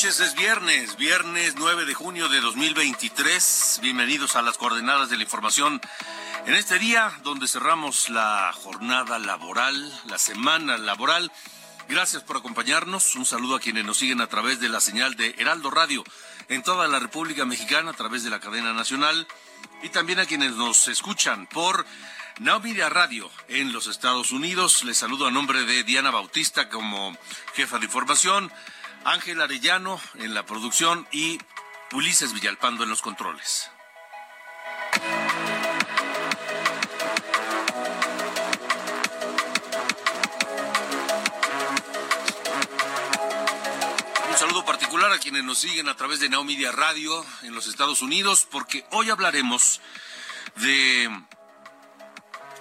[0.00, 0.20] Noches.
[0.20, 3.80] Es viernes, viernes 9 de junio de 2023.
[3.82, 5.78] Bienvenidos a las coordenadas de la información.
[6.46, 11.30] En este día donde cerramos la jornada laboral, la semana laboral.
[11.86, 13.14] Gracias por acompañarnos.
[13.14, 16.02] Un saludo a quienes nos siguen a través de la señal de Heraldo Radio
[16.48, 19.28] en toda la República Mexicana a través de la cadena nacional
[19.82, 21.84] y también a quienes nos escuchan por
[22.38, 24.82] Now Radio en los Estados Unidos.
[24.84, 27.14] Les saludo a nombre de Diana Bautista como
[27.54, 28.50] jefa de información,
[29.04, 31.38] Ángel Arellano en la producción y
[31.92, 33.70] Ulises Villalpando en los controles.
[44.30, 47.66] Un saludo particular a quienes nos siguen a través de Now Media Radio en los
[47.66, 49.80] Estados Unidos, porque hoy hablaremos
[50.56, 51.10] de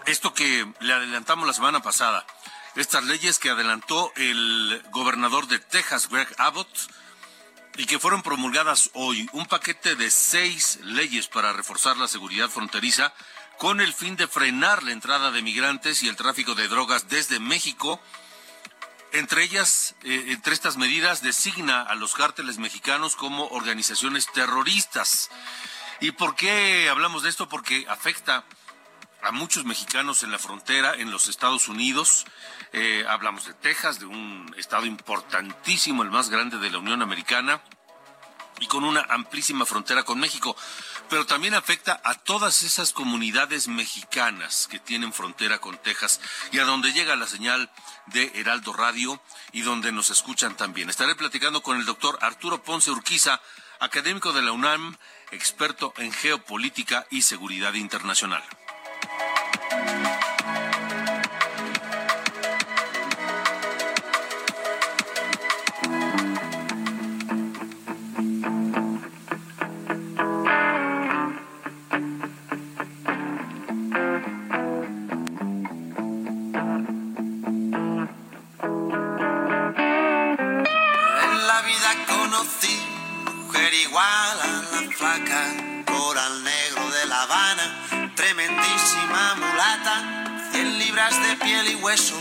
[0.06, 2.26] esto que le adelantamos la semana pasada,
[2.80, 6.69] estas leyes que adelantó el gobernador de Texas, Greg Abbott,
[7.77, 13.13] y que fueron promulgadas hoy, un paquete de seis leyes para reforzar la seguridad fronteriza
[13.57, 17.39] con el fin de frenar la entrada de migrantes y el tráfico de drogas desde
[17.39, 18.01] México.
[19.12, 25.29] Entre ellas, eh, entre estas medidas, designa a los cárteles mexicanos como organizaciones terroristas.
[26.00, 27.50] ¿Y por qué hablamos de esto?
[27.50, 28.45] Porque afecta
[29.22, 32.25] a muchos mexicanos en la frontera, en los Estados Unidos.
[32.74, 37.62] Eh, hablamos de Texas, de un estado importantísimo, el más grande de la Unión Americana,
[38.59, 40.56] y con una amplísima frontera con México.
[41.09, 46.66] Pero también afecta a todas esas comunidades mexicanas que tienen frontera con Texas y a
[46.66, 47.72] donde llega la señal
[48.07, 50.90] de Heraldo Radio y donde nos escuchan también.
[50.90, 53.41] Estaré platicando con el doctor Arturo Ponce Urquiza,
[53.80, 54.97] académico de la UNAM,
[55.31, 58.44] experto en geopolítica y seguridad internacional.
[83.35, 91.35] Mujer igual a la flaca, coral negro de La Habana, tremendísima mulata, 100 libras de
[91.38, 92.17] piel y hueso,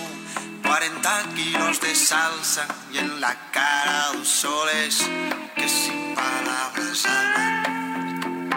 [0.67, 5.09] 40 kilos de salsa y en la cara dos soles
[5.55, 8.49] que sin palabras hablan,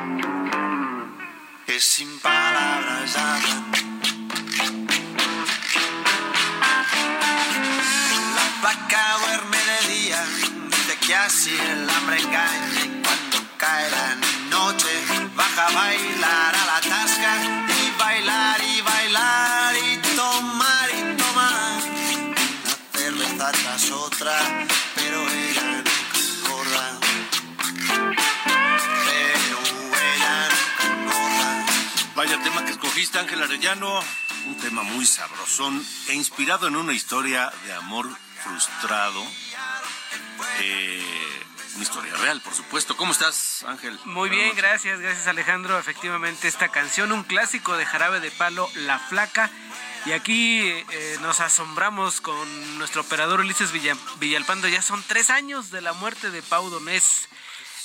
[1.67, 3.70] que sin palabras hablan.
[11.11, 14.15] Que así el hambre engaña y cuando cae la
[14.49, 14.87] noche
[15.35, 17.33] baja a bailar a la tasca
[17.67, 21.81] y bailar y bailar y tomar y tomar.
[22.27, 24.37] Una cerveza tras otra,
[24.95, 26.99] pero ella nunca engorda.
[29.05, 29.57] Pero
[30.15, 31.65] ella nunca engorda.
[32.15, 33.99] Vaya tema que escogiste, Ángel Arellano.
[34.47, 38.07] Un tema muy sabrosón e inspirado en una historia de amor
[38.41, 39.21] frustrado.
[40.59, 41.03] Eh,
[41.75, 42.95] una historia real, por supuesto.
[42.97, 43.97] ¿Cómo estás, Ángel?
[44.05, 45.79] Muy bien, gracias, gracias Alejandro.
[45.79, 49.49] Efectivamente, esta canción, un clásico de Jarabe de Palo, La Flaca.
[50.05, 54.67] Y aquí eh, nos asombramos con nuestro operador Ulises Villa- Villalpando.
[54.67, 57.27] Ya son tres años de la muerte de Pau Donés.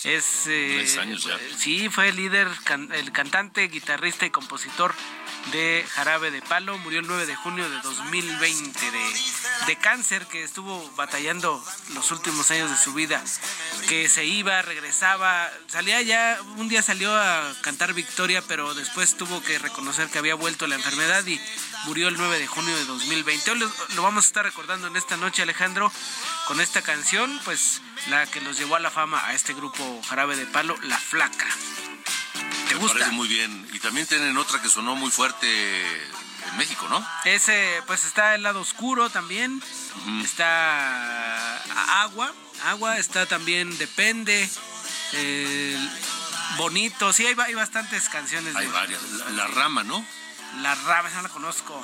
[0.05, 1.38] Es, eh, años ya.
[1.58, 2.49] Sí, fue el líder,
[2.93, 4.94] el cantante, guitarrista y compositor
[5.52, 6.78] de Jarabe de Palo.
[6.78, 9.14] Murió el 9 de junio de 2020 de,
[9.66, 11.62] de cáncer que estuvo batallando
[11.94, 13.22] los últimos años de su vida.
[13.88, 19.43] Que se iba, regresaba, salía ya, un día salió a cantar Victoria, pero después tuvo
[19.43, 21.40] que reconocer que había vuelto la enfermedad y
[21.84, 23.50] murió el 9 de junio de 2020.
[23.52, 25.93] Hoy lo, vamos a estar recordando en esta noche, Alejandro,
[26.46, 30.37] con esta canción, pues la que los llevó a la fama a este grupo Jarabe
[30.37, 31.46] de Palo, La Flaca.
[32.76, 32.99] ¿Te gusta?
[32.99, 33.69] parece muy bien.
[33.73, 35.46] Y también tienen otra que sonó muy fuerte
[36.50, 37.06] en México, ¿no?
[37.25, 39.62] Ese, pues está el lado oscuro también.
[40.23, 41.56] Está
[42.02, 42.32] Agua.
[42.67, 44.49] Agua está también Depende.
[46.58, 47.12] bonito.
[47.14, 48.55] Sí, hay, hay bastantes canciones.
[48.55, 49.00] Hay varias.
[49.32, 50.05] La, Rama, ¿no?
[50.61, 51.82] La Rama, esa no la conozco.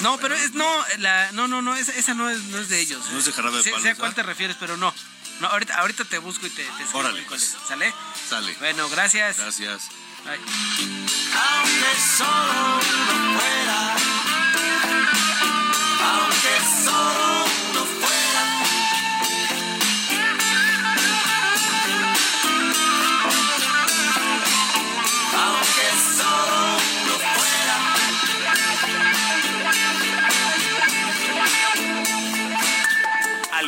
[0.00, 0.68] No, pero es no,
[0.98, 3.04] la, no, no, no, esa, esa no es, no es de ellos.
[3.10, 3.82] No es de Jarabe de Palo.
[3.82, 4.92] Sé, a cuál te refieres, pero no.
[5.40, 6.98] No, ahorita, ahorita te busco y te, te escribo.
[7.00, 7.56] Órale, pues.
[7.68, 7.92] ¿Sale?
[8.28, 8.54] Sale.
[8.60, 9.38] Bueno, gracias.
[9.38, 9.88] Gracias.
[10.24, 10.38] Bye.
[11.34, 13.96] Aunque solo uno fuera,
[16.00, 16.54] aunque
[16.84, 17.43] solo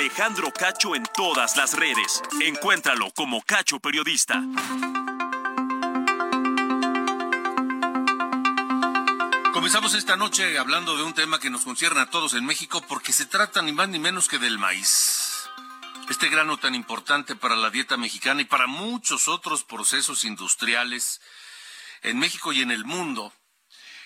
[0.06, 2.22] Alejandro Cacho en todas las redes.
[2.40, 4.40] Encuéntralo como Cacho Periodista.
[9.52, 13.12] Comenzamos esta noche hablando de un tema que nos concierne a todos en México porque
[13.12, 15.48] se trata ni más ni menos que del maíz.
[16.08, 21.20] Este grano tan importante para la dieta mexicana y para muchos otros procesos industriales
[22.02, 23.32] en México y en el mundo.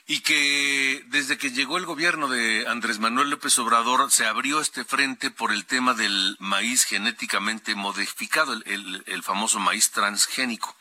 [0.06, 4.85] Y que desde que llegó el gobierno de Andrés Manuel López Obrador se abrió este
[4.85, 10.76] frente por el tema del maíz genéticamente modificado, el, el famoso maíz transgénico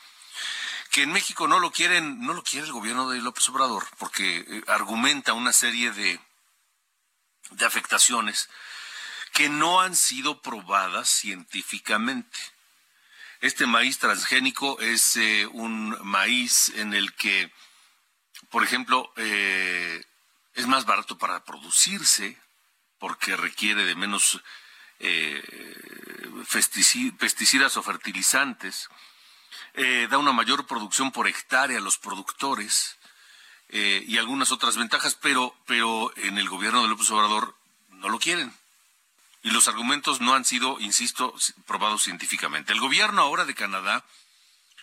[0.89, 4.39] que en México no lo quieren, no lo quiere el gobierno de López Obrador, porque
[4.39, 6.19] eh, argumenta una serie de,
[7.51, 8.49] de afectaciones
[9.33, 12.37] que no han sido probadas científicamente.
[13.41, 17.51] Este maíz transgénico es eh, un maíz en el que,
[18.49, 20.03] por ejemplo, eh,
[20.53, 22.37] es más barato para producirse
[22.97, 24.41] porque requiere de menos
[27.17, 28.89] pesticidas o fertilizantes
[29.73, 32.97] eh, da una mayor producción por hectárea a los productores
[33.69, 37.55] eh, y algunas otras ventajas, pero, pero en el gobierno de López Obrador
[37.89, 38.53] no lo quieren.
[39.41, 41.33] Y los argumentos no han sido, insisto,
[41.65, 42.73] probados científicamente.
[42.73, 44.03] El gobierno ahora de Canadá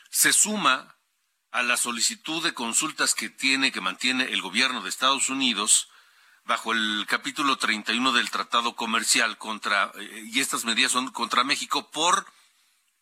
[0.08, 0.94] se suma
[1.56, 5.88] a la solicitud de consultas que tiene, que mantiene el gobierno de Estados Unidos
[6.44, 11.90] bajo el capítulo 31 del Tratado Comercial contra, eh, y estas medidas son contra México
[11.90, 12.30] por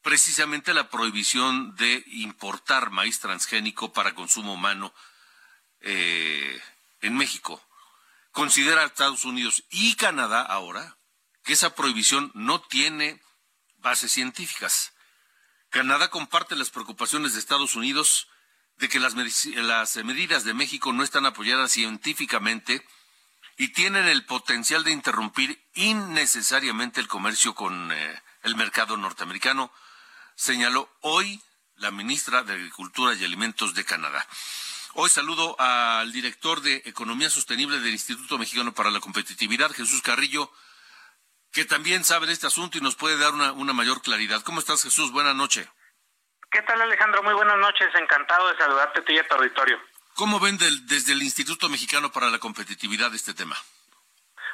[0.02, 4.94] precisamente la prohibición de importar maíz transgénico para consumo humano
[5.80, 6.62] eh,
[7.00, 7.60] en México.
[8.30, 10.96] Considera Estados Unidos y Canadá ahora
[11.42, 13.20] que esa prohibición no tiene
[13.78, 14.92] bases científicas.
[15.70, 18.28] Canadá comparte las preocupaciones de Estados Unidos
[18.78, 22.84] de que las, medidas de México no están apoyadas científicamente
[23.56, 29.72] y tienen el potencial de interrumpir innecesariamente el comercio con eh, el mercado norteamericano,
[30.34, 31.40] señaló hoy
[31.76, 34.26] la ministra de Agricultura y Alimentos de Canadá.
[34.94, 40.52] Hoy saludo al director de Economía Sostenible del Instituto Mexicano para la Competitividad, Jesús Carrillo,
[41.50, 44.42] que también sabe de este asunto y nos puede dar una, mayor claridad.
[44.42, 45.10] ¿Cómo estás, Jesús?
[45.10, 45.68] Buenas noches.
[46.54, 47.20] ¿Qué tal, Alejandro?
[47.24, 47.88] Muy buenas noches.
[47.96, 49.76] Encantado de saludarte a ti y a tu auditorio.
[50.14, 53.56] ¿Cómo ven desde el Instituto Mexicano para la Competitividad este tema?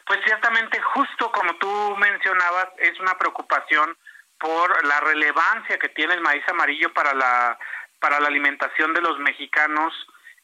[0.07, 3.95] Pues ciertamente, justo como tú mencionabas, es una preocupación
[4.39, 7.59] por la relevancia que tiene el maíz amarillo para la
[7.99, 9.93] para la alimentación de los mexicanos,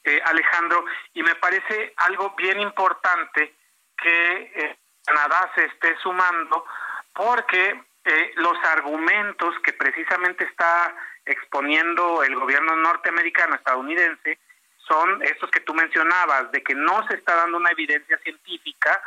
[0.04, 0.84] eh, Alejandro,
[1.14, 3.54] y me parece algo bien importante
[3.96, 6.66] que eh, Canadá se esté sumando
[7.14, 10.94] porque eh, los argumentos que precisamente está
[11.26, 14.38] exponiendo el gobierno norteamericano estadounidense
[14.86, 19.02] son estos que tú mencionabas, de que no se está dando una evidencia científica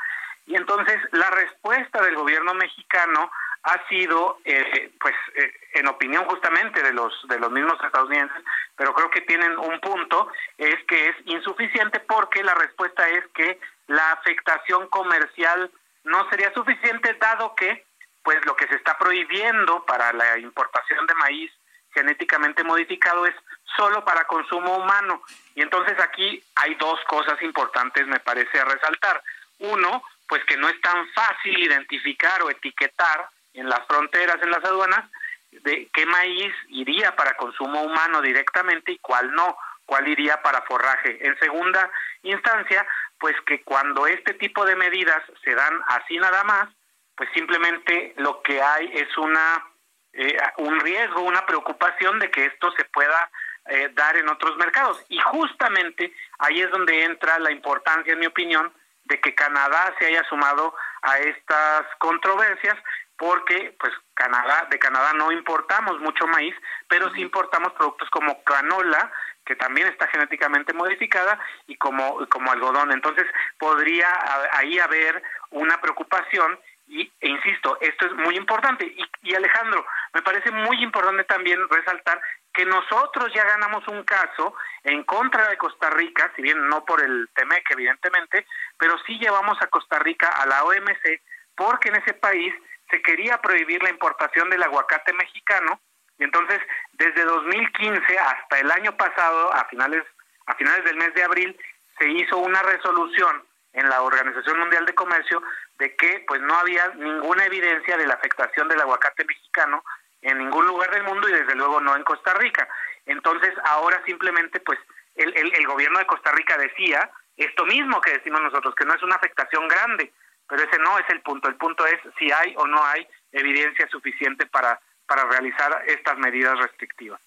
[0.45, 3.31] y entonces la respuesta del gobierno mexicano
[3.63, 8.43] ha sido, eh, pues, eh, en opinión justamente de los de los mismos estadounidenses,
[8.75, 13.59] pero creo que tienen un punto, es que es insuficiente porque la respuesta es que
[13.87, 15.69] la afectación comercial
[16.03, 17.85] no sería suficiente dado que,
[18.23, 21.51] pues, lo que se está prohibiendo para la importación de maíz
[21.93, 23.35] genéticamente modificado es
[23.75, 25.21] solo para consumo humano.
[25.55, 29.21] Y entonces aquí hay dos cosas importantes, me parece, a resaltar.
[29.59, 34.63] Uno, pues que no es tan fácil identificar o etiquetar en las fronteras, en las
[34.63, 35.09] aduanas,
[35.51, 41.25] de qué maíz iría para consumo humano directamente y cuál no, cuál iría para forraje.
[41.25, 41.89] En segunda
[42.21, 42.85] instancia,
[43.19, 46.69] pues que cuando este tipo de medidas se dan así nada más,
[47.15, 49.65] pues simplemente lo que hay es una
[50.13, 53.29] eh, un riesgo, una preocupación de que esto se pueda
[53.67, 55.03] eh, dar en otros mercados.
[55.09, 58.73] Y justamente ahí es donde entra la importancia, en mi opinión,
[59.03, 62.75] de que Canadá se haya sumado a estas controversias,
[63.17, 66.55] porque pues Canadá, de Canadá no importamos mucho maíz,
[66.87, 69.11] pero sí importamos productos como canola,
[69.45, 72.91] que también está genéticamente modificada, y como, como algodón.
[72.91, 73.25] Entonces
[73.57, 74.07] podría
[74.53, 78.85] ahí haber una preocupación y, e insisto, esto es muy importante.
[78.85, 82.19] Y, y, Alejandro, me parece muy importante también resaltar
[82.53, 87.01] que nosotros ya ganamos un caso en contra de Costa Rica, si bien no por
[87.01, 88.45] el TEMEC, evidentemente,
[88.77, 91.21] pero sí llevamos a Costa Rica a la OMC
[91.55, 92.53] porque en ese país
[92.89, 95.79] se quería prohibir la importación del aguacate mexicano
[96.17, 96.59] y entonces
[96.93, 100.03] desde 2015 hasta el año pasado, a finales,
[100.47, 101.59] a finales del mes de abril,
[101.99, 103.43] se hizo una resolución
[103.73, 105.41] en la Organización Mundial de Comercio
[105.77, 109.83] de que pues no había ninguna evidencia de la afectación del aguacate mexicano
[110.21, 112.67] en ningún lugar del mundo y desde luego no en Costa Rica.
[113.05, 114.79] Entonces ahora simplemente pues
[115.15, 119.03] el, el, gobierno de Costa Rica decía esto mismo que decimos nosotros, que no es
[119.03, 120.11] una afectación grande,
[120.47, 121.47] pero ese no es el punto.
[121.47, 126.57] El punto es si hay o no hay evidencia suficiente para, para realizar estas medidas
[126.59, 127.21] restrictivas.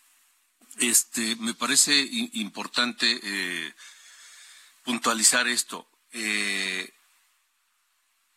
[0.81, 1.93] Este, me parece
[2.35, 3.73] importante eh,
[4.85, 5.87] puntualizar esto.
[6.12, 6.92] Eh,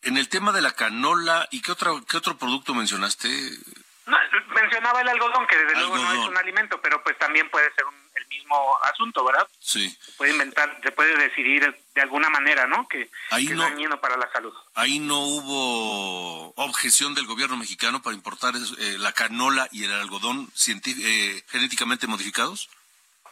[0.03, 3.29] en el tema de la canola, ¿y qué, otro qué otro producto mencionaste?
[4.55, 7.85] mencionaba el algodón, que desde luego no es un alimento, pero pues también puede ser
[8.15, 9.47] el mismo asunto, ¿verdad?
[9.59, 9.89] Sí.
[9.89, 12.87] Se puede inventar, se puede decidir de alguna manera, ¿no?
[12.87, 14.53] Que, ahí es dañino para la salud.
[14.73, 20.49] Ahí no hubo objeción del gobierno mexicano para importar eh, la canola y el algodón
[20.67, 22.69] eh, genéticamente modificados.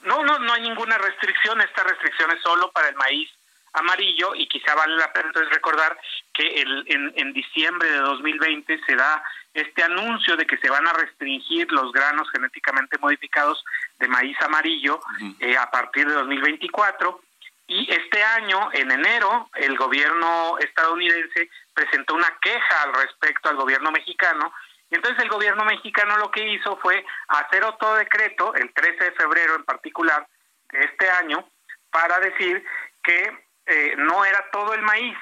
[0.01, 1.61] No, no, no hay ninguna restricción.
[1.61, 3.29] Esta restricción es solo para el maíz
[3.73, 5.97] amarillo y quizá vale la pena entonces recordar
[6.33, 10.87] que el, en, en diciembre de 2020 se da este anuncio de que se van
[10.87, 13.63] a restringir los granos genéticamente modificados
[13.99, 14.99] de maíz amarillo
[15.39, 17.21] eh, a partir de 2024
[17.67, 23.91] y este año en enero el gobierno estadounidense presentó una queja al respecto al gobierno
[23.91, 24.53] mexicano.
[24.89, 29.11] Y entonces el gobierno mexicano lo que hizo fue hacer otro decreto el 13 de
[29.13, 30.27] febrero en particular
[30.71, 31.47] de este año
[31.89, 32.63] para decir
[33.01, 35.17] que eh, no era todo el maíz,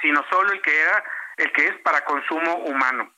[0.00, 1.04] sino solo el que era
[1.36, 3.12] el que es para consumo humano.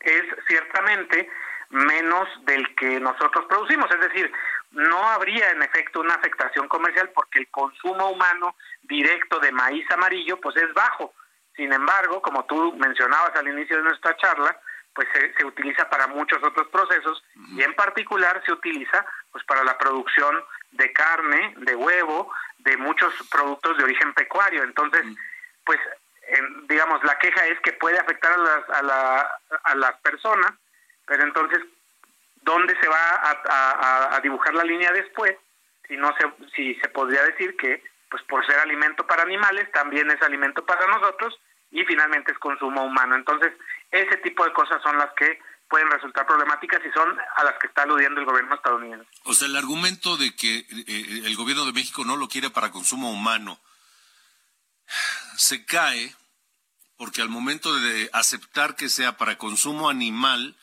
[0.00, 1.28] Es ciertamente
[1.70, 4.32] menos del que nosotros producimos, es decir,
[4.70, 10.40] no habría en efecto una afectación comercial porque el consumo humano directo de maíz amarillo
[10.40, 11.12] pues es bajo.
[11.56, 14.58] Sin embargo, como tú mencionabas al inicio de nuestra charla,
[14.94, 17.22] pues se, se utiliza para muchos otros procesos
[17.56, 23.12] y en particular se utiliza pues para la producción de carne, de huevo, de muchos
[23.30, 24.62] productos de origen pecuario.
[24.64, 25.04] Entonces,
[25.64, 25.78] pues,
[26.68, 30.52] digamos, la queja es que puede afectar a las, a, la, a las personas,
[31.06, 31.60] pero entonces,
[32.42, 35.36] ¿dónde se va a, a, dibujar la línea después?
[35.86, 40.10] Si no se, si se podría decir que, pues, por ser alimento para animales, también
[40.10, 41.38] es alimento para nosotros
[41.70, 43.16] y finalmente es consumo humano.
[43.16, 43.52] Entonces,
[43.90, 47.66] ese tipo de cosas son las que pueden resultar problemáticas y son a las que
[47.66, 49.06] está aludiendo el gobierno estadounidense.
[49.24, 52.70] O sea, el argumento de que eh, el gobierno de México no lo quiere para
[52.70, 53.60] consumo humano
[55.36, 56.14] se cae
[56.96, 60.56] porque al momento de aceptar que sea para consumo animal,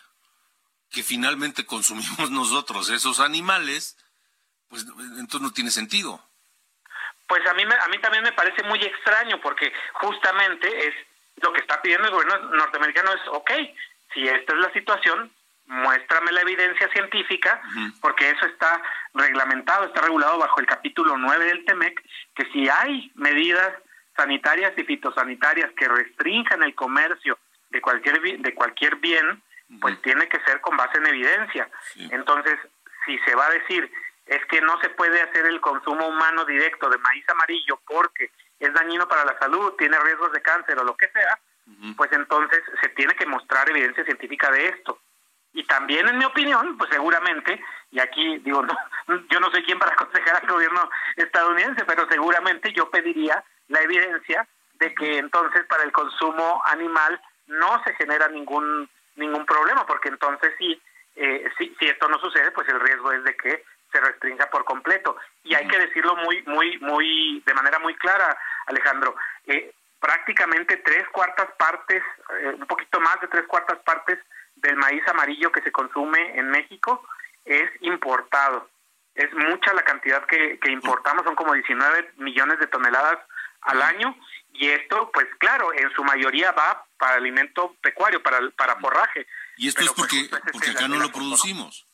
[0.91, 3.97] que finalmente consumimos nosotros esos animales,
[4.67, 4.85] pues
[5.17, 6.21] entonces no tiene sentido.
[7.27, 10.93] Pues a mí, a mí también me parece muy extraño porque justamente es
[11.41, 13.51] lo que está pidiendo el gobierno norteamericano es, ok,
[14.13, 15.31] si esta es la situación,
[15.67, 17.61] muéstrame la evidencia científica,
[18.01, 18.81] porque eso está
[19.13, 22.01] reglamentado, está regulado bajo el capítulo 9 del TEMEC,
[22.35, 23.73] que si hay medidas
[24.15, 27.37] sanitarias y fitosanitarias que restrinjan el comercio
[27.69, 29.41] de cualquier de cualquier bien,
[29.81, 31.67] pues tiene que ser con base en evidencia.
[32.11, 32.57] Entonces,
[33.05, 33.91] si se va a decir
[34.25, 38.73] es que no se puede hacer el consumo humano directo de maíz amarillo porque es
[38.73, 41.39] dañino para la salud, tiene riesgos de cáncer o lo que sea,
[41.97, 44.99] pues entonces se tiene que mostrar evidencia científica de esto.
[45.53, 48.61] Y también, en mi opinión, pues seguramente, y aquí digo,
[49.07, 53.81] no, yo no soy quien para aconsejar al gobierno estadounidense, pero seguramente yo pediría la
[53.81, 60.09] evidencia de que entonces para el consumo animal no se genera ningún ningún problema, porque
[60.09, 60.79] entonces sí,
[61.15, 64.65] eh, si, si esto no sucede, pues el riesgo es de que se restrinja por
[64.65, 65.15] completo.
[65.43, 69.15] Y hay que decirlo muy, muy, muy, de manera muy clara, Alejandro.
[69.47, 72.03] Eh, prácticamente tres cuartas partes,
[72.39, 74.19] eh, un poquito más de tres cuartas partes
[74.55, 77.07] del maíz amarillo que se consume en México
[77.43, 78.69] es importado.
[79.13, 83.19] Es mucha la cantidad que, que importamos, son como 19 millones de toneladas
[83.61, 84.15] al año
[84.53, 89.27] y esto, pues claro, en su mayoría va para alimento pecuario, para, para forraje.
[89.57, 91.85] ¿Y esto es pues, porque, porque acá no lo producimos?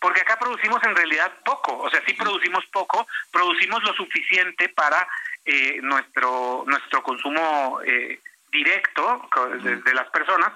[0.00, 5.06] Porque acá producimos en realidad poco, o sea, sí producimos poco, producimos lo suficiente para
[5.44, 8.20] eh, nuestro, nuestro consumo eh,
[8.50, 9.28] directo
[9.62, 10.52] de, las personas,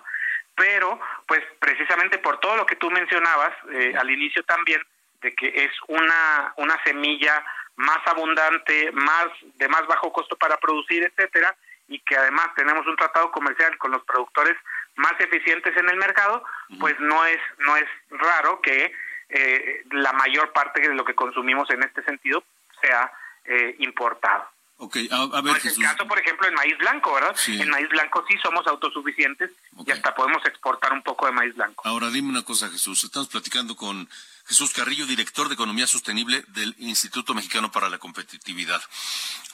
[0.54, 4.80] pero pues precisamente por todo lo que tú mencionabas eh, al inicio también,
[5.20, 7.44] de que es una, una semilla
[7.76, 9.26] más abundante, más
[9.56, 11.54] de más bajo costo para producir, etcétera,
[11.88, 14.56] y que además tenemos un tratado comercial con los productores
[14.96, 16.44] más eficientes en el mercado,
[16.80, 18.92] pues no es no es raro que
[19.28, 22.42] eh, la mayor parte de lo que consumimos en este sentido
[22.80, 23.12] sea
[23.44, 24.48] eh, importado.
[24.80, 27.34] Ok, a, ver, el caso, por ejemplo, en maíz blanco, ¿verdad?
[27.48, 29.50] En maíz blanco sí somos autosuficientes
[29.84, 31.82] y hasta podemos exportar un poco de maíz blanco.
[31.84, 33.02] Ahora, dime una cosa, Jesús.
[33.02, 34.08] Estamos platicando con
[34.46, 38.80] Jesús Carrillo, director de Economía Sostenible del Instituto Mexicano para la Competitividad.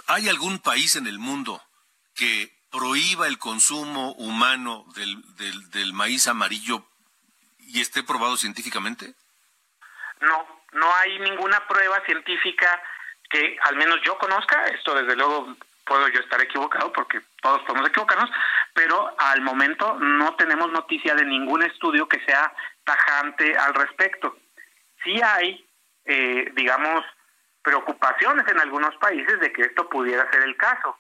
[0.08, 1.62] ¿Hay algún país en el mundo
[2.14, 5.22] que prohíba el consumo humano del,
[5.70, 6.84] del, maíz amarillo
[7.60, 9.14] y esté probado científicamente?
[10.20, 12.82] No, no hay ninguna prueba científica
[13.34, 17.88] que al menos yo conozca, esto desde luego puedo yo estar equivocado porque todos podemos
[17.88, 18.30] equivocarnos,
[18.72, 22.52] pero al momento no tenemos noticia de ningún estudio que sea
[22.84, 24.36] tajante al respecto
[25.04, 25.64] sí hay,
[26.06, 27.04] eh, digamos,
[27.62, 30.96] preocupaciones en algunos países de que esto pudiera ser el caso,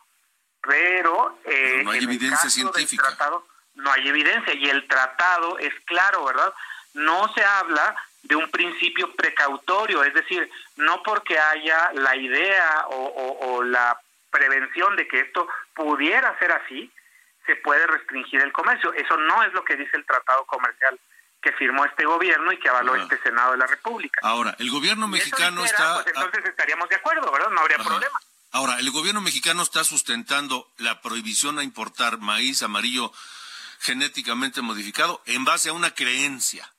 [0.60, 3.08] pero, eh, no hay evidencia científica.
[3.08, 6.54] Tratado, no hay evidencia y el tratado es claro, ¿verdad?
[6.94, 13.62] No se habla de un principio precautorio, es decir, no porque haya la idea o
[13.62, 13.98] la
[14.30, 16.90] prevención de que esto pudiera ser así,
[17.46, 18.92] se puede restringir el comercio.
[18.94, 20.98] Eso no es lo que dice el tratado comercial
[21.42, 24.20] que firmó este gobierno y que avaló este Senado de la República.
[24.22, 26.02] Ahora, el gobierno mexicano está...
[26.02, 27.50] Pues entonces estaríamos de acuerdo, ¿verdad?
[27.50, 28.18] No habría problema.
[28.50, 33.12] Ahora, el gobierno mexicano está sustentando la prohibición a importar maíz amarillo
[33.80, 36.72] genéticamente modificado en base a una creencia.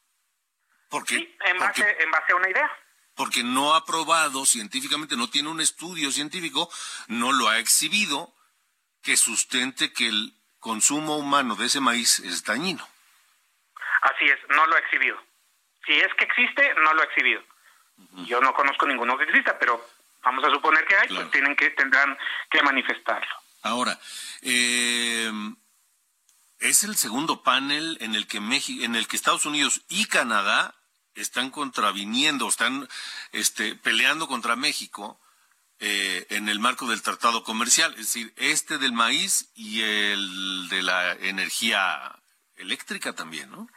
[0.95, 2.71] Porque, sí, en base, en base a una idea.
[3.15, 6.71] Porque no ha probado científicamente, no tiene un estudio científico,
[7.09, 8.33] no lo ha exhibido
[9.01, 12.87] que sustente que el consumo humano de ese maíz es dañino.
[14.03, 15.21] Así es, no lo ha exhibido.
[15.85, 17.43] Si es que existe, no lo ha exhibido.
[18.25, 19.85] Yo no conozco ninguno que exista, pero
[20.23, 22.17] vamos a suponer que hay, pues tienen que tendrán
[22.49, 23.35] que manifestarlo.
[23.63, 23.99] Ahora,
[24.41, 25.29] eh,
[26.59, 30.73] es el segundo panel en el que México, en el que Estados Unidos y Canadá
[31.15, 32.87] están contraviniendo, están
[33.31, 35.19] este, peleando contra México
[35.79, 40.81] eh, en el marco del tratado comercial, es decir, este del maíz y el de
[40.83, 42.13] la energía
[42.57, 43.67] eléctrica también, ¿no?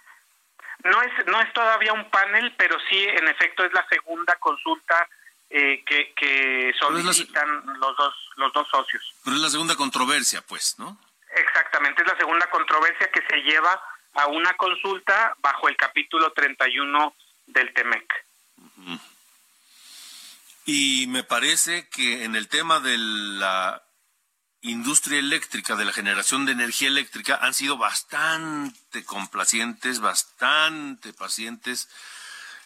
[0.85, 5.09] No es, no es todavía un panel, pero sí, en efecto, es la segunda consulta
[5.51, 9.15] eh, que, que solicitan los, dos, los dos socios.
[9.25, 10.97] Pero es la segunda controversia, pues, ¿no?
[11.35, 13.83] Exactamente, es la segunda controversia que se lleva
[14.15, 17.13] a una consulta bajo el capítulo 31
[17.49, 18.15] del TEMEC.
[20.65, 23.83] Y me parece que en el tema de la
[24.61, 31.89] industria eléctrica, de la generación de energía eléctrica, han sido bastante complacientes, bastante pacientes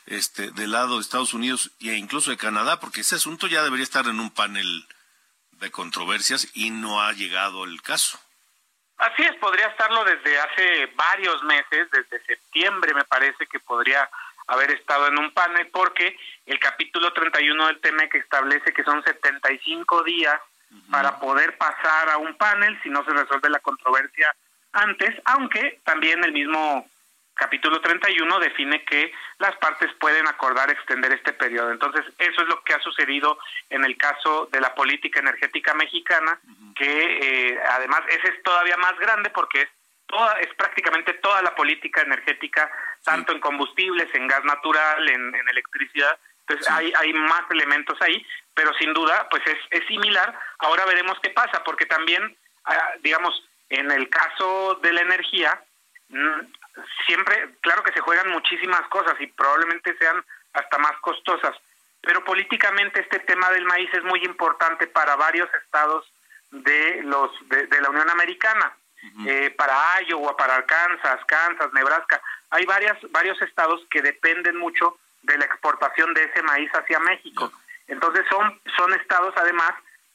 [0.07, 3.85] este, del lado de Estados Unidos e incluso de Canadá, porque ese asunto ya debería
[3.85, 4.87] estar en un panel
[5.53, 8.19] de controversias y no ha llegado el caso.
[8.97, 14.09] Así es, podría estarlo desde hace varios meses, desde septiembre me parece que podría
[14.47, 19.03] haber estado en un panel, porque el capítulo 31 del tema que establece que son
[19.03, 20.41] 75 días
[20.91, 24.35] para poder pasar a un panel si no se resuelve la controversia
[24.73, 26.87] antes, aunque también el mismo
[27.35, 31.71] capítulo 31 define que las partes pueden acordar extender este periodo.
[31.71, 33.39] Entonces, eso es lo que ha sucedido
[33.71, 36.39] en el caso de la política energética mexicana,
[36.75, 39.69] que eh, además ese es todavía más grande porque es
[40.13, 42.71] toda es prácticamente toda la política energética,
[43.03, 46.17] tanto en combustibles, en gas natural, en, electricidad.
[46.47, 50.39] Entonces, hay, hay más elementos ahí pero sin duda, pues es, es similar.
[50.59, 55.63] Ahora veremos qué pasa, porque también, ah, digamos, en el caso de la energía,
[56.09, 56.41] mm,
[57.07, 60.23] siempre, claro que se juegan muchísimas cosas y probablemente sean
[60.53, 61.57] hasta más costosas,
[62.03, 66.05] pero políticamente este tema del maíz es muy importante para varios estados
[66.51, 68.77] de los de, la Unión Americana,
[69.27, 69.75] eh, para
[70.09, 76.15] Iowa, para Arkansas, Kansas, Nebraska, hay varias varios estados que dependen mucho de la exportación
[76.15, 77.53] de ese maíz hacia México.
[77.89, 79.73] Entonces son, son estados además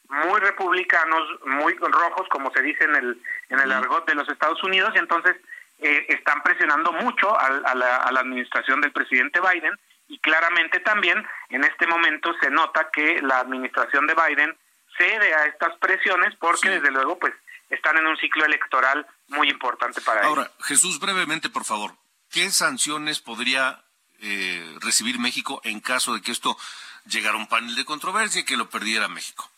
[0.10, 4.64] muy republicanos, muy rojos, como se dice en el, en el argot de los Estados
[4.64, 5.36] Unidos, y entonces
[5.80, 9.74] eh, están presionando mucho a, la, a la administración del presidente Biden.
[10.10, 14.56] Y claramente también en este momento se nota que la administración de Biden
[14.98, 17.34] cede a estas presiones porque desde luego pues
[17.70, 20.30] están en un ciclo electoral muy importante para ellos.
[20.30, 21.94] Ahora, Jesús, brevemente, por favor,
[22.32, 23.84] ¿qué sanciones podría
[24.20, 26.58] eh, recibir México en caso de que esto
[27.06, 29.50] llegara a un panel de controversia y que lo perdiera México?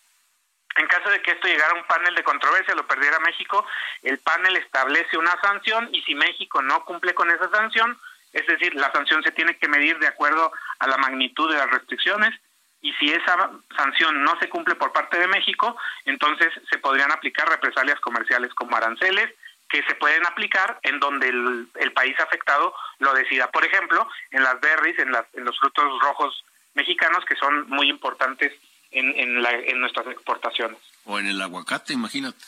[0.75, 3.65] En caso de que esto llegara a un panel de controversia, lo perdiera México,
[4.03, 7.97] el panel establece una sanción y si México no cumple con esa sanción,
[8.31, 11.69] es decir, la sanción se tiene que medir de acuerdo a la magnitud de las
[11.69, 12.39] restricciones
[12.81, 17.47] y si esa sanción no se cumple por parte de México, entonces se podrían aplicar
[17.49, 19.33] represalias comerciales como aranceles
[19.69, 23.51] que se pueden aplicar en donde el, país afectado lo decida.
[23.51, 28.53] Por ejemplo, en las berries, en, en los frutos rojos mexicanos que son muy importantes
[28.91, 30.79] en, en, en nuestras exportaciones.
[31.05, 32.43] O en el aguacate, imagínate.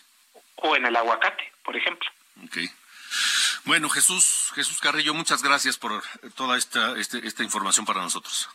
[0.55, 2.09] O en el aguacate, por ejemplo.
[2.45, 2.69] Okay.
[3.65, 6.01] Bueno, Jesús, Jesús Carrillo, muchas gracias por
[6.35, 8.49] toda esta, este, esta información para nosotros.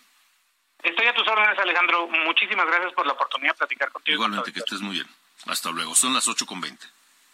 [0.87, 2.07] Estoy a tus órdenes, Alejandro.
[2.07, 4.15] Muchísimas gracias por la oportunidad de platicar contigo.
[4.15, 5.07] Igualmente, que estés muy bien.
[5.47, 5.97] Hasta luego.
[5.97, 6.87] Son las ocho con veinte.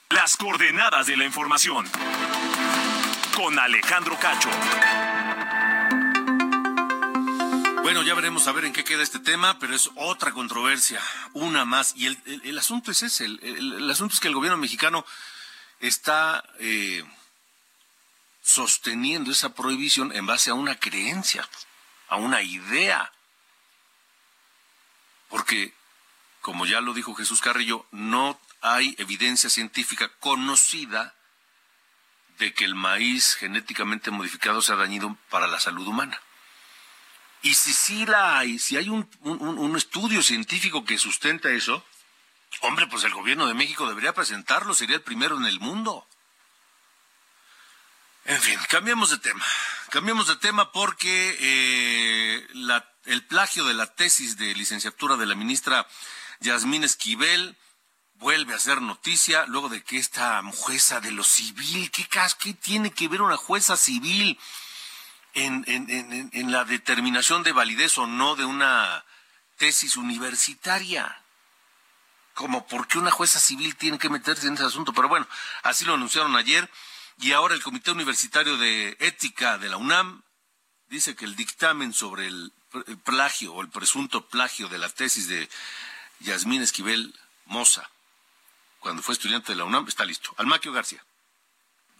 [0.08, 1.86] Las coordenadas de la información.
[3.36, 4.48] Con Alejandro Cacho.
[7.82, 11.02] Bueno, ya veremos a ver en qué queda este tema, pero es otra controversia,
[11.34, 11.92] una más.
[11.94, 15.04] Y el, asunto es ese, el, asunto es que el gobierno mexicano
[15.78, 17.04] está eh,
[18.40, 21.46] sosteniendo esa prohibición en base a una creencia,
[22.08, 23.12] a una idea.
[25.32, 25.72] Porque,
[26.42, 31.14] como ya lo dijo Jesús Carrillo, no hay evidencia científica conocida
[32.38, 36.20] de que el maíz genéticamente modificado sea dañino para la salud humana.
[37.40, 41.82] Y si sí la hay, si hay un, un, estudio científico que sustenta eso,
[42.60, 46.06] hombre, pues el gobierno de México debería presentarlo, sería el primero en el mundo.
[48.24, 49.44] En fin, cambiemos de tema.
[49.90, 52.46] Cambiemos de tema porque eh,
[53.06, 55.88] el plagio de la tesis de licenciatura de la ministra
[56.40, 57.56] Yasmín Esquivel
[58.14, 62.06] vuelve a ser noticia luego de que esta jueza de lo civil, ¿qué,
[62.38, 64.38] qué tiene que ver una jueza civil
[65.34, 69.04] en, en, en la determinación de validez o no de una
[69.56, 71.20] tesis universitaria?
[72.34, 74.92] Como por qué una jueza civil tiene que meterse en ese asunto.
[74.92, 75.26] Pero bueno,
[75.64, 76.70] así lo anunciaron ayer
[77.18, 80.22] y ahora el Comité Universitario de Ética de la UNAM
[80.88, 82.52] dice que el dictamen sobre el,
[83.04, 85.48] plagio o el presunto plagio de la tesis de
[86.20, 87.90] Yasmín Esquivel Moza,
[88.80, 90.34] cuando fue estudiante de la UNAM, está listo.
[90.38, 91.04] Almaquio García.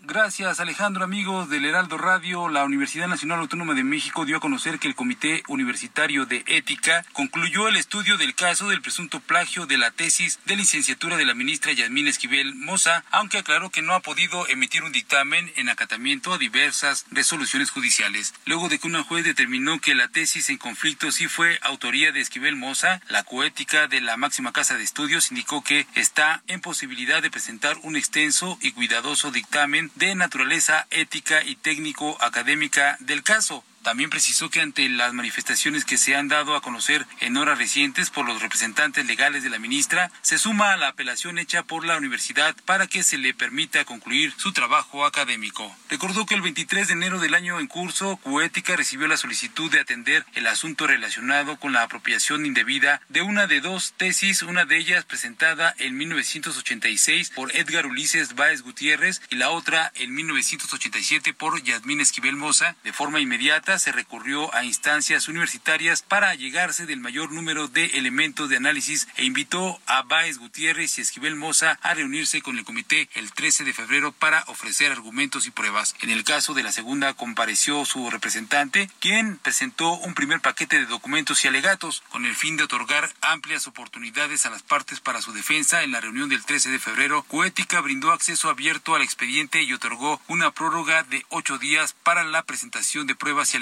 [0.05, 2.49] Gracias, Alejandro, amigos del Heraldo Radio.
[2.49, 7.05] La Universidad Nacional Autónoma de México dio a conocer que el Comité Universitario de Ética
[7.13, 11.35] concluyó el estudio del caso del presunto plagio de la tesis de licenciatura de la
[11.35, 16.35] ministra Yasmín Esquivel Moza, aunque aclaró que no ha podido emitir un dictamen en acatamiento
[16.35, 18.35] a diversas resoluciones judiciales.
[18.45, 22.21] Luego de que una juez determinó que la tesis en conflicto sí fue autoría de
[22.21, 27.23] Esquivel Moza, la coética de la máxima casa de estudios indicó que está en posibilidad
[27.23, 33.65] de presentar un extenso y cuidadoso dictamen de naturaleza ética y técnico-académica del caso.
[33.83, 38.11] También precisó que ante las manifestaciones que se han dado a conocer en horas recientes
[38.11, 41.97] por los representantes legales de la ministra, se suma a la apelación hecha por la
[41.97, 45.75] universidad para que se le permita concluir su trabajo académico.
[45.89, 49.81] Recordó que el 23 de enero del año en curso, Cuética recibió la solicitud de
[49.81, 54.79] atender el asunto relacionado con la apropiación indebida de una de dos tesis, una de
[54.79, 61.63] ellas presentada en 1986 por Edgar Ulises Báez Gutiérrez y la otra en 1987 por
[61.63, 67.33] Yasmín Esquivel Moza, de forma inmediata se recurrió a instancias universitarias para llegarse del mayor
[67.33, 72.43] número de elementos de análisis e invitó a Báez Gutiérrez y Esquivel Moza a reunirse
[72.43, 75.95] con el comité el 13 de febrero para ofrecer argumentos y pruebas.
[76.01, 80.87] En el caso de la segunda compareció su representante, quien presentó un primer paquete de
[80.87, 85.33] documentos y alegatos con el fin de otorgar amplias oportunidades a las partes para su
[85.33, 85.83] defensa.
[85.83, 90.21] En la reunión del 13 de febrero, Coética brindó acceso abierto al expediente y otorgó
[90.29, 93.57] una prórroga de ocho días para la presentación de pruebas y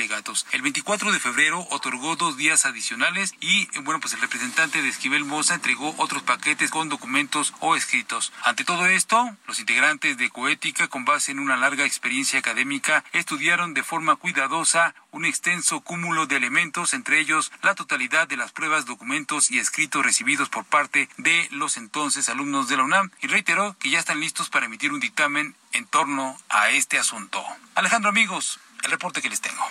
[0.52, 5.26] El 24 de febrero otorgó dos días adicionales y, bueno, pues el representante de Esquivel
[5.26, 8.32] Moza entregó otros paquetes con documentos o escritos.
[8.42, 13.74] Ante todo esto, los integrantes de Coética, con base en una larga experiencia académica, estudiaron
[13.74, 18.86] de forma cuidadosa un extenso cúmulo de elementos, entre ellos la totalidad de las pruebas,
[18.86, 23.76] documentos y escritos recibidos por parte de los entonces alumnos de la UNAM y reiteró
[23.78, 27.44] que ya están listos para emitir un dictamen en torno a este asunto.
[27.74, 29.64] Alejandro amigos, el reporte que les tengo.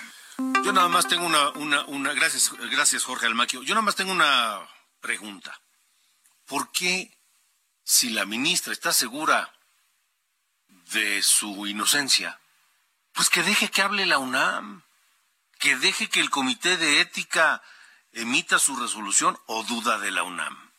[0.63, 3.62] Yo nada más tengo una, una, gracias, gracias Jorge Almaquio.
[3.63, 4.60] Yo nada más tengo una
[5.02, 5.60] pregunta.
[6.45, 7.17] ¿Por qué,
[7.84, 9.54] si la ministra está segura
[10.91, 12.39] de su inocencia,
[13.12, 14.84] pues que deje que hable la UNAM,
[15.60, 17.62] que deje que el Comité de Ética
[18.13, 20.71] emita su resolución o duda de la UNAM.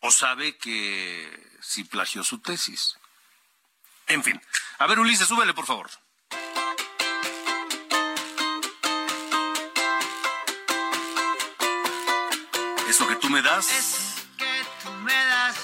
[0.00, 2.96] O sabe que si plagió su tesis.
[4.06, 4.40] En fin.
[4.78, 5.90] A ver, Ulises, súbele, por favor.
[12.88, 13.70] Eso que tú me das.
[13.70, 15.56] Es que tú me das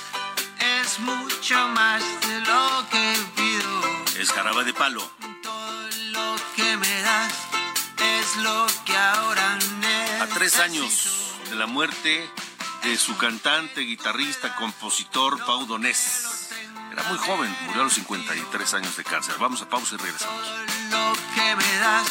[0.83, 4.21] es mucho más de lo que pido.
[4.21, 5.03] Es jarabe de palo.
[5.43, 7.33] Todo lo que me das
[7.99, 10.23] es lo que ahora necesito.
[10.25, 12.31] A tres años de la muerte
[12.83, 16.51] de su cantante, guitarrista, compositor Pau Donés.
[16.93, 19.35] Era muy joven, murió a los 53 años de cáncer.
[19.41, 20.43] Vamos a pausa y regresamos.
[20.91, 22.07] Todo lo que me das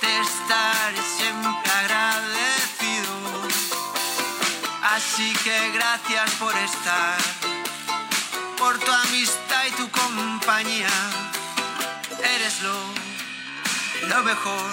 [0.00, 1.21] te estaré
[5.14, 7.18] Así que gracias por estar,
[8.56, 10.88] por tu amistad y tu compañía.
[12.34, 12.72] Eres lo,
[14.08, 14.70] lo mejor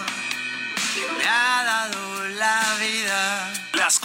[0.95, 3.53] que me ha dado la vida.
[3.75, 3.99] Las.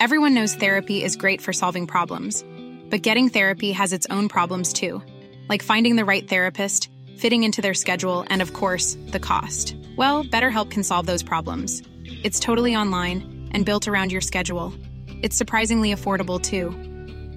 [0.00, 2.42] Everyone knows therapy is great for solving problems,
[2.88, 5.02] but getting therapy has its own problems too,
[5.50, 6.88] like finding the right therapist,
[7.18, 9.76] fitting into their schedule, and of course, the cost.
[9.98, 11.82] Well, BetterHelp can solve those problems.
[12.24, 14.74] It's totally online and built around your schedule.
[15.22, 16.70] It's surprisingly affordable too.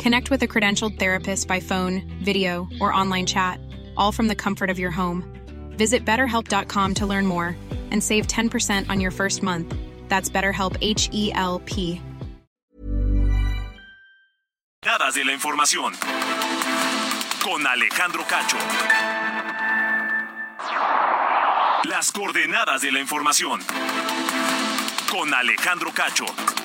[0.01, 3.60] Connect with a credentialed therapist by phone, video, or online chat,
[3.95, 5.23] all from the comfort of your home.
[5.78, 7.56] Visit betterhelp.com to learn more
[7.91, 9.75] and save 10% on your first month.
[10.10, 12.01] That's BetterHelp H E L P.
[14.86, 15.93] Coordenadas de la información.
[17.43, 18.58] Con Alejandro Cacho.
[21.86, 23.62] Las coordenadas de la información.
[25.09, 26.64] Con Alejandro Cacho.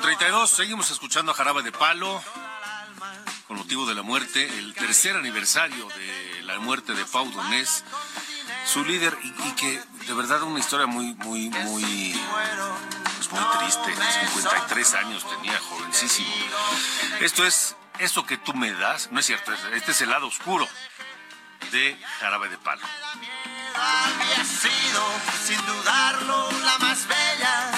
[0.00, 2.22] Son las 8.32, seguimos escuchando a Jarabe de Palo
[3.46, 7.84] con motivo de la muerte, el tercer aniversario de la muerte de Pau Donés,
[8.64, 12.20] su líder, y, y que de verdad una historia muy, muy, muy,
[13.16, 13.94] pues muy triste,
[14.26, 16.30] 53 años tenía, jovencísimo.
[17.20, 20.68] Esto es, eso que tú me das, no es cierto, este es el lado oscuro
[21.72, 22.82] de Jarabe de Palo.
[23.74, 25.02] había sido,
[25.44, 27.69] sin dudarlo, la más bella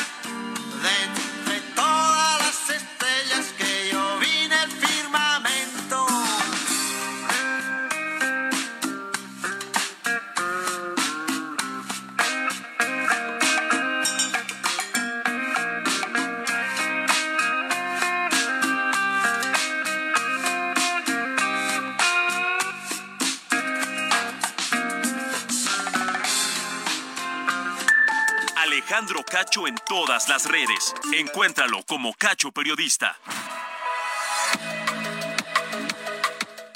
[29.32, 30.94] Cacho en todas las redes.
[31.10, 33.16] Encuéntralo como Cacho Periodista.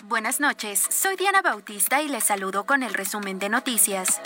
[0.05, 4.23] Buenas noches, soy Diana Bautista y les saludo con el resumen de noticias.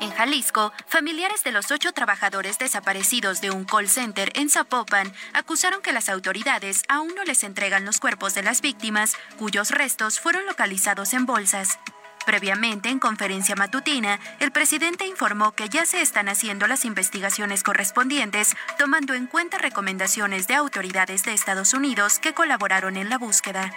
[0.00, 5.82] En Jalisco, familiares de los ocho trabajadores desaparecidos de un call center en Zapopan acusaron
[5.82, 10.46] que las autoridades aún no les entregan los cuerpos de las víctimas, cuyos restos fueron
[10.46, 11.80] localizados en bolsas.
[12.26, 18.56] Previamente, en conferencia matutina, el presidente informó que ya se están haciendo las investigaciones correspondientes,
[18.78, 23.72] tomando en cuenta recomendaciones de autoridades de Estados Unidos que colaboraron en la búsqueda.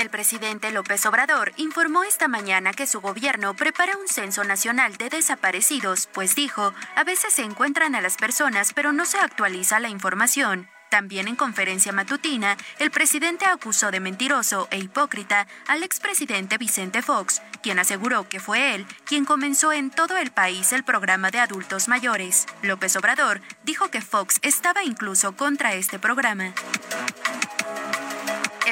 [0.00, 5.10] El presidente López Obrador informó esta mañana que su gobierno prepara un censo nacional de
[5.10, 9.90] desaparecidos, pues dijo, a veces se encuentran a las personas pero no se actualiza la
[9.90, 10.70] información.
[10.90, 17.40] También en conferencia matutina, el presidente acusó de mentiroso e hipócrita al expresidente Vicente Fox,
[17.62, 21.86] quien aseguró que fue él quien comenzó en todo el país el programa de adultos
[21.86, 22.46] mayores.
[22.62, 26.52] López Obrador dijo que Fox estaba incluso contra este programa.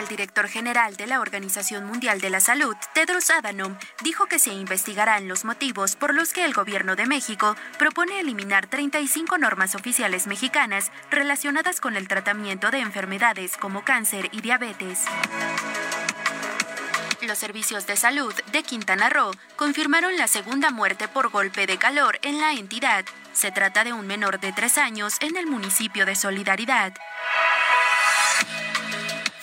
[0.09, 5.29] Director general de la Organización Mundial de la Salud, Tedros Adhanom, dijo que se investigarán
[5.29, 10.91] los motivos por los que el gobierno de México propone eliminar 35 normas oficiales mexicanas
[11.11, 15.05] relacionadas con el tratamiento de enfermedades como cáncer y diabetes.
[17.23, 22.19] Los servicios de salud de Quintana Roo confirmaron la segunda muerte por golpe de calor
[22.23, 23.05] en la entidad.
[23.33, 26.95] Se trata de un menor de tres años en el municipio de Solidaridad.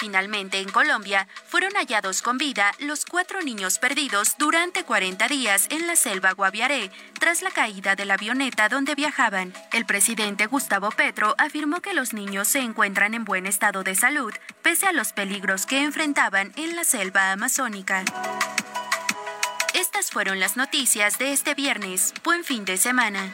[0.05, 5.87] Finalmente, en Colombia, fueron hallados con vida los cuatro niños perdidos durante 40 días en
[5.87, 9.51] la selva Guaviaré, tras la caída de la avioneta donde viajaban.
[9.73, 14.31] El presidente Gustavo Petro afirmó que los niños se encuentran en buen estado de salud,
[14.61, 18.05] pese a los peligros que enfrentaban en la selva amazónica.
[19.73, 22.13] Estas fueron las noticias de este viernes.
[22.23, 23.33] Buen fin de semana.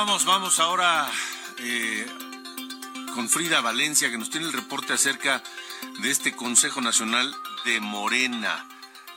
[0.00, 0.24] Continuamos.
[0.24, 1.10] Vamos ahora
[1.58, 2.06] eh,
[3.14, 5.42] con Frida Valencia, que nos tiene el reporte acerca
[6.00, 7.36] de este Consejo Nacional
[7.66, 8.66] de Morena.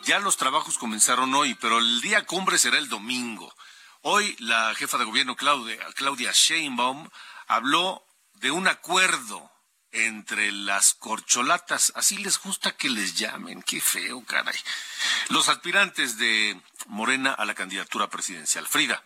[0.04, 3.56] Ya los trabajos comenzaron hoy, pero el día cumbre será el domingo.
[4.02, 7.10] Hoy la jefa de gobierno Claudia, Claudia Sheinbaum
[7.48, 9.50] habló de un acuerdo
[9.94, 14.60] entre las corcholatas, así les gusta que les llamen, qué feo, caray.
[15.30, 18.68] Los aspirantes de Morena a la candidatura presidencial.
[18.68, 19.02] Frida.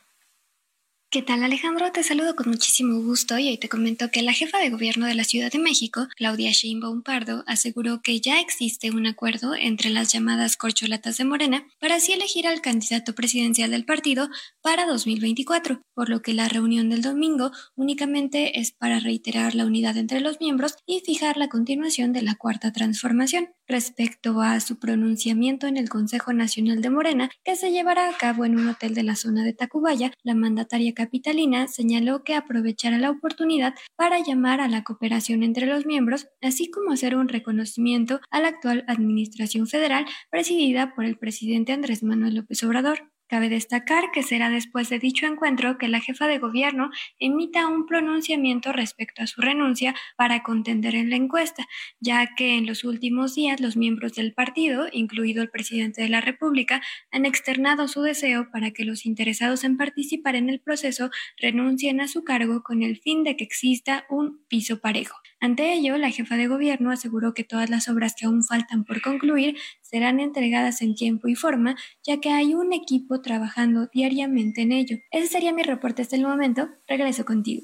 [1.09, 1.89] ¿Qué tal Alejandro?
[1.93, 5.15] Te saludo con muchísimo gusto y hoy te comento que la jefa de gobierno de
[5.15, 10.11] la Ciudad de México, Claudia Sheinbaum Pardo, aseguró que ya existe un acuerdo entre las
[10.11, 14.27] llamadas corcholatas de Morena para así elegir al candidato presidencial del partido
[14.61, 19.95] para 2024, por lo que la reunión del domingo únicamente es para reiterar la unidad
[19.95, 23.47] entre los miembros y fijar la continuación de la cuarta transformación.
[23.65, 28.43] Respecto a su pronunciamiento en el Consejo Nacional de Morena, que se llevará a cabo
[28.43, 33.11] en un hotel de la zona de Tacubaya, la mandataria capitalina señaló que aprovechará la
[33.11, 38.41] oportunidad para llamar a la cooperación entre los miembros, así como hacer un reconocimiento a
[38.41, 43.11] la actual Administración Federal presidida por el presidente Andrés Manuel López Obrador.
[43.27, 47.85] Cabe destacar que será después de dicho encuentro que la jefa de gobierno emita un
[47.85, 51.67] pronunciamiento respecto a su renuncia para contender en la encuesta,
[51.99, 56.21] ya que en los últimos días los miembros del partido, incluido el presidente de la
[56.21, 61.99] República, han externado su deseo para que los interesados en participar en el proceso renuncien
[61.99, 65.17] a su cargo con el fin de que exista un piso parejo.
[65.39, 69.01] Ante ello, la jefa de gobierno aseguró que todas las obras que aún faltan por
[69.01, 74.71] concluir serán entregadas en tiempo y forma, ya que hay un equipo trabajando diariamente en
[74.71, 74.97] ello.
[75.11, 76.69] Ese sería mi reporte hasta el momento.
[76.87, 77.63] Regreso contigo.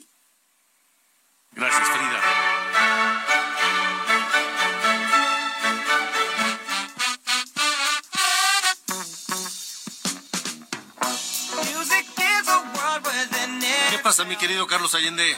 [1.56, 2.22] Gracias, Frida.
[13.90, 15.36] ¿Qué pasa, mi querido Carlos Allende?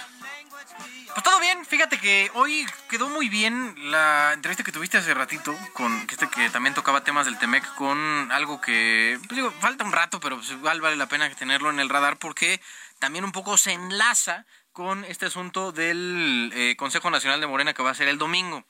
[1.15, 5.55] Pues todo bien, fíjate que hoy quedó muy bien la entrevista que tuviste hace ratito
[5.71, 9.85] con que este que también tocaba temas del Temec con algo que pues digo, falta
[9.85, 12.59] un rato, pero pues igual vale la pena tenerlo en el radar porque
[12.99, 17.81] también un poco se enlaza con este asunto del eh, Consejo Nacional de Morena que
[17.81, 18.65] va a ser el domingo.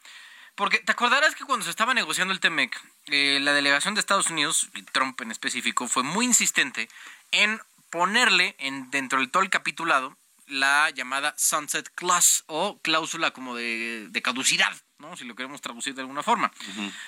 [0.54, 4.30] Porque te acordarás que cuando se estaba negociando el TEMEC, eh, la delegación de Estados
[4.30, 6.90] Unidos, y Trump en específico, fue muy insistente
[7.32, 10.16] en ponerle en, dentro del todo el capitulado
[10.48, 15.16] la llamada Sunset Clause o cláusula como de, de caducidad, ¿no?
[15.18, 16.52] si lo queremos traducir de alguna forma.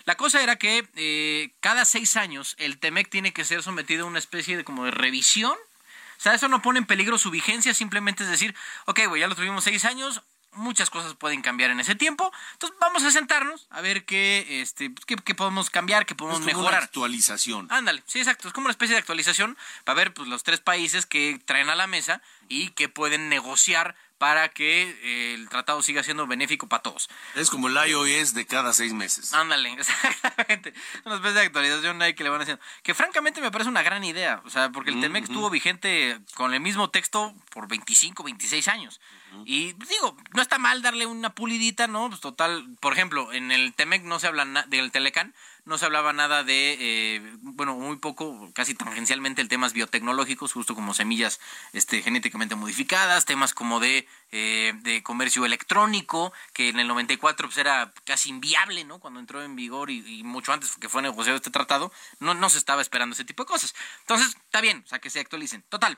[0.06, 4.08] La cosa era que eh, cada seis años el TEMEC tiene que ser sometido a
[4.08, 5.54] una especie de como de revisión.
[5.54, 9.28] O sea, eso no pone en peligro su vigencia, simplemente es decir, ok, pues ya
[9.28, 10.23] lo tuvimos seis años,
[10.58, 12.32] muchas cosas pueden cambiar en ese tiempo.
[12.54, 16.46] Entonces vamos a sentarnos a ver qué, este, qué, qué podemos cambiar, qué podemos Es
[16.46, 16.80] como mejorar.
[16.80, 17.67] Una actualización.
[17.70, 18.48] Ándale, sí, exacto.
[18.48, 21.75] Es como una especie de actualización para ver pues, los tres países que traen a
[21.75, 26.84] la mesa y que pueden negociar para que eh, el tratado siga siendo benéfico para
[26.84, 27.10] todos.
[27.36, 29.34] Es como el iOS de cada seis meses.
[29.34, 30.74] Ándale, exactamente.
[31.06, 32.63] Una especie de actualización ahí que le van haciendo.
[32.84, 36.54] Que francamente me parece una gran idea, o sea, porque el TEMEC estuvo vigente con
[36.54, 39.00] el mismo texto por 25, 26 años.
[39.46, 42.10] Y digo, no está mal darle una pulidita, ¿no?
[42.10, 45.36] Pues total, por ejemplo, en el TEMEC no se habla del Telecan,
[45.68, 50.74] no se hablaba nada de, eh, bueno, muy poco, casi tangencialmente el temas biotecnológicos, justo
[50.74, 51.42] como semillas
[51.74, 57.58] este, genéticamente modificadas, temas como de, eh, de comercio electrónico, que en el 94 pues,
[57.58, 59.00] era casi inviable, ¿no?
[59.00, 62.82] Cuando entró en vigor y, mucho antes que fue negociado este tratado, no, se estaba
[62.82, 63.76] esperando ese tipo de cosas.
[64.00, 65.63] Entonces, está bien, o sea, que se actualicen.
[65.63, 65.98] Total,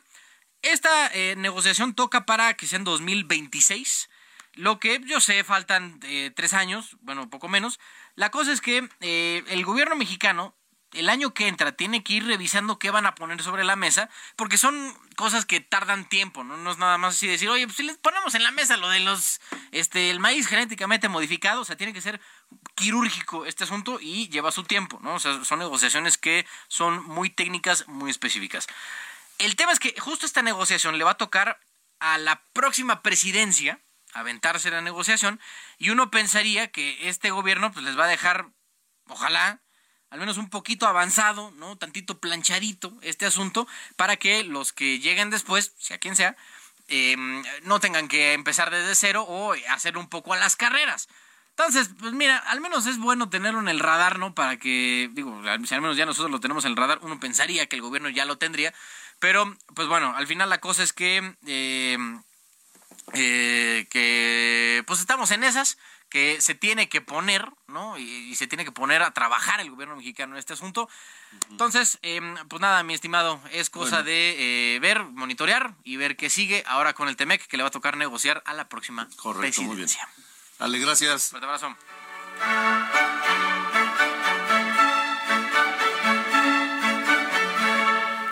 [0.64, 4.10] esta eh, negociación toca para que sea en 2026.
[4.54, 6.00] Lo que yo sé, faltan
[6.36, 7.80] tres años, bueno, poco menos,
[8.16, 10.56] la cosa es que eh, el gobierno mexicano
[10.94, 14.10] el año que entra tiene que ir revisando qué van a poner sobre la mesa,
[14.36, 16.58] porque son cosas que tardan tiempo, ¿no?
[16.58, 18.90] No es nada más así decir, oye, pues si les ponemos en la mesa lo
[18.90, 19.40] de los,
[19.72, 22.20] este, el maíz genéticamente modificado, o sea, tiene que ser
[22.76, 25.16] quirúrgico este asunto y lleva su tiempo, ¿no?
[25.16, 28.68] O sea, son negociaciones que son muy técnicas, muy específicas.
[29.38, 31.60] El tema es que justo esta negociación le va a tocar
[32.00, 33.80] a la próxima presidencia,
[34.14, 35.40] aventarse la negociación
[35.78, 38.48] y uno pensaría que este gobierno pues les va a dejar,
[39.08, 39.62] ojalá,
[40.10, 41.78] al menos un poquito avanzado, ¿no?
[41.78, 46.36] Tantito planchadito este asunto para que los que lleguen después, sea quien sea,
[46.88, 51.08] em, no tengan que empezar desde cero o hacer un poco a las carreras.
[51.52, 54.34] Entonces, pues mira, al menos es bueno tenerlo en el radar, ¿no?
[54.34, 57.68] Para que, digo, si al menos ya nosotros lo tenemos en el radar, uno pensaría
[57.68, 58.74] que el gobierno ya lo tendría.
[59.20, 61.98] Pero, pues bueno, al final la cosa es que eh,
[63.14, 65.78] eh, que pues estamos en esas,
[66.10, 67.98] que se tiene que poner, ¿no?
[67.98, 70.90] Y, se tiene que poner a trabajar el gobierno mexicano en este asunto.
[71.52, 76.30] Entonces, em, pues nada, mi estimado, es cosa de eh, ver, monitorear y ver qué
[76.30, 79.62] sigue ahora con el TEMEC, que le va a tocar negociar a la próxima Correcto,
[79.62, 80.08] presidencia.
[80.16, 80.30] Muy bien.
[80.60, 81.30] Ale, gracias.
[81.30, 81.76] Fuerte abrazo.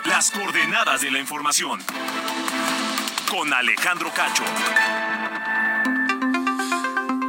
[0.04, 1.84] Las coordenadas de la información
[3.28, 4.44] con Alejandro Cacho.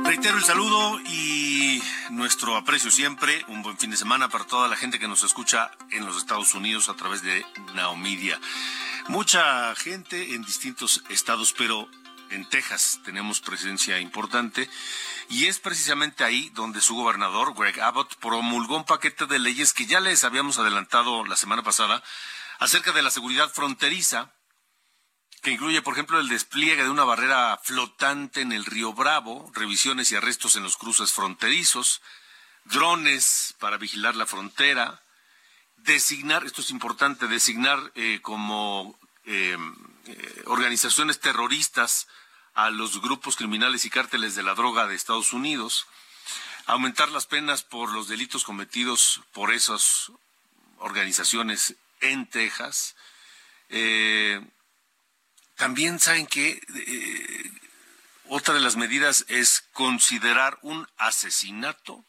[0.03, 1.81] Reitero el saludo y
[2.11, 3.43] nuestro aprecio siempre.
[3.47, 6.53] Un buen fin de semana para toda la gente que nos escucha en los Estados
[6.53, 8.39] Unidos a través de Naomedia.
[9.07, 11.89] Mucha gente en distintos estados, pero
[12.29, 14.69] en Texas tenemos presencia importante
[15.29, 19.85] y es precisamente ahí donde su gobernador, Greg Abbott, promulgó un paquete de leyes que
[19.85, 22.03] ya les habíamos adelantado la semana pasada
[22.59, 24.31] acerca de la seguridad fronteriza
[25.41, 30.11] que incluye, por ejemplo, el despliegue de una barrera flotante en el río Bravo, revisiones
[30.11, 32.01] y arrestos en los cruces fronterizos,
[32.65, 35.01] drones para vigilar la frontera,
[35.77, 39.75] designar, esto es importante, designar eh, como em,
[40.05, 42.07] eh, organizaciones terroristas
[42.53, 45.87] a los grupos criminales y cárteles de la droga de Estados Unidos,
[46.65, 50.11] aumentar las penas por los delitos cometidos por esas
[50.79, 52.95] organizaciones en Texas,
[53.69, 54.41] eh,
[55.59, 57.51] también saben que eh,
[58.29, 62.05] otra de las medidas es considerar un asesinato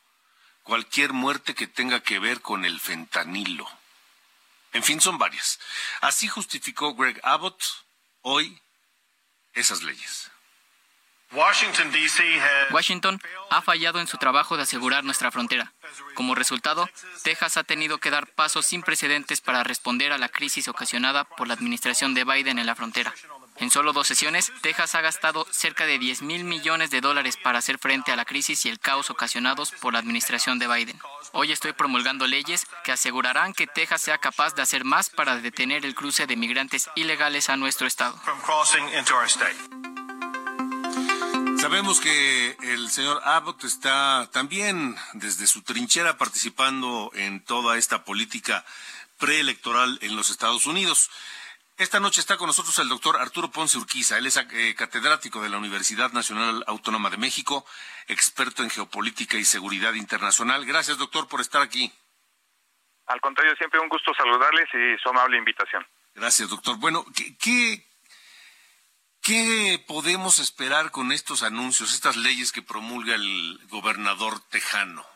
[0.62, 3.66] cualquier muerte que tenga que ver con el fentanilo.
[4.72, 5.58] En fin, son varias.
[6.00, 7.60] Así justificó Greg Abbott
[8.22, 8.62] hoy
[9.52, 10.30] esas leyes.
[12.72, 13.20] Washington
[13.50, 15.72] ha fallado en su trabajo de asegurar nuestra frontera.
[16.14, 16.88] Como resultado,
[17.22, 21.46] Texas ha tenido que dar pasos sin precedentes para responder a la crisis ocasionada por
[21.46, 23.14] la administración de Biden en la frontera.
[23.60, 27.58] En solo dos sesiones, Texas ha gastado cerca de 10 mil millones de dólares para
[27.58, 30.98] hacer frente a la crisis y el caos ocasionados por la administración de Biden.
[31.32, 35.84] Hoy estoy promulgando leyes que asegurarán que Texas sea capaz de hacer más para detener
[35.84, 38.18] el cruce de migrantes ilegales a nuestro estado.
[41.60, 48.64] Sabemos que el señor Abbott está también desde su trinchera participando en toda esta política
[49.18, 51.10] preelectoral en los Estados Unidos.
[51.80, 54.18] Esta noche está con nosotros el doctor Arturo Ponce Urquiza.
[54.18, 57.64] Él es eh, catedrático de la Universidad Nacional Autónoma de México,
[58.06, 60.66] experto en geopolítica y seguridad internacional.
[60.66, 61.90] Gracias, doctor, por estar aquí.
[63.06, 65.86] Al contrario, siempre un gusto saludarles y su amable invitación.
[66.14, 66.76] Gracias, doctor.
[66.76, 67.88] Bueno, ¿qué,
[69.22, 75.06] qué podemos esperar con estos anuncios, estas leyes que promulga el gobernador tejano?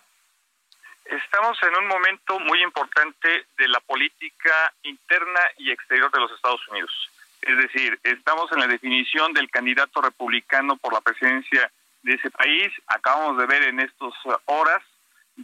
[1.04, 6.66] Estamos en un momento muy importante de la política interna y exterior de los Estados
[6.68, 7.10] Unidos.
[7.42, 11.70] Es decir, estamos en la definición del candidato republicano por la presidencia
[12.02, 12.72] de ese país.
[12.86, 14.14] Acabamos de ver en estas
[14.46, 14.82] horas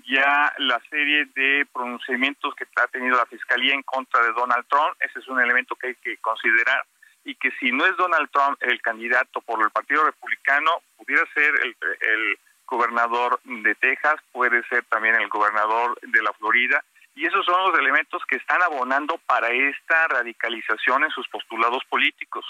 [0.08, 4.96] ya la serie de pronunciamientos que ha tenido la Fiscalía en contra de Donald Trump.
[5.00, 6.84] Ese es un elemento que hay que considerar.
[7.22, 11.54] y que si no es Donald Trump el candidato por el Partido Republicano, pudiera ser
[11.62, 12.38] el, el
[12.70, 16.82] gobernador de Texas, puede ser también el gobernador de la Florida,
[17.14, 22.46] y esos son los elementos que están abonando para esta radicalización en sus postulados políticos.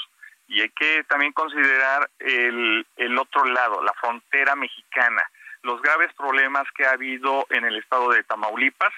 [0.47, 5.23] Y hay que también considerar el, el otro lado, la frontera mexicana,
[5.63, 8.93] los graves problemas que ha habido en el estado de Tamaulipas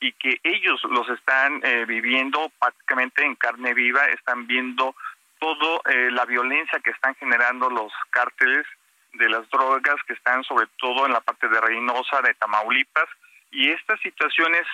[0.00, 4.94] y que ellos los están eh, viviendo prácticamente en carne viva, están viendo
[5.38, 8.66] toda eh, la violencia que están generando los cárteles
[9.16, 13.08] de las drogas que están sobre todo en la parte de Reynosa, de Tamaulipas,
[13.50, 14.66] y estas situaciones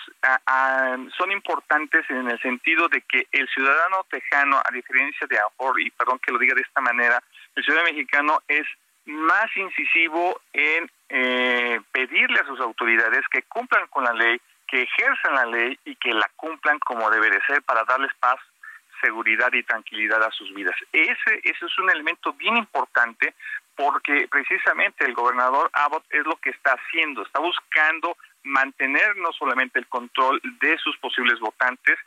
[1.16, 5.90] son importantes en el sentido de que el ciudadano tejano, a diferencia de ahora, y
[5.90, 7.22] perdón que lo diga de esta manera,
[7.54, 8.66] el ciudadano mexicano es
[9.04, 15.34] más incisivo en eh, pedirle a sus autoridades que cumplan con la ley, que ejerzan
[15.34, 18.40] la ley y que la cumplan como debe de ser para darles paz,
[19.00, 20.74] seguridad y tranquilidad a sus vidas.
[20.92, 23.34] Ese, ese es un elemento bien importante
[23.76, 29.78] porque precisamente el gobernador Abbott es lo que está haciendo, está buscando mantener no solamente
[29.78, 31.98] el control de sus posibles votantes,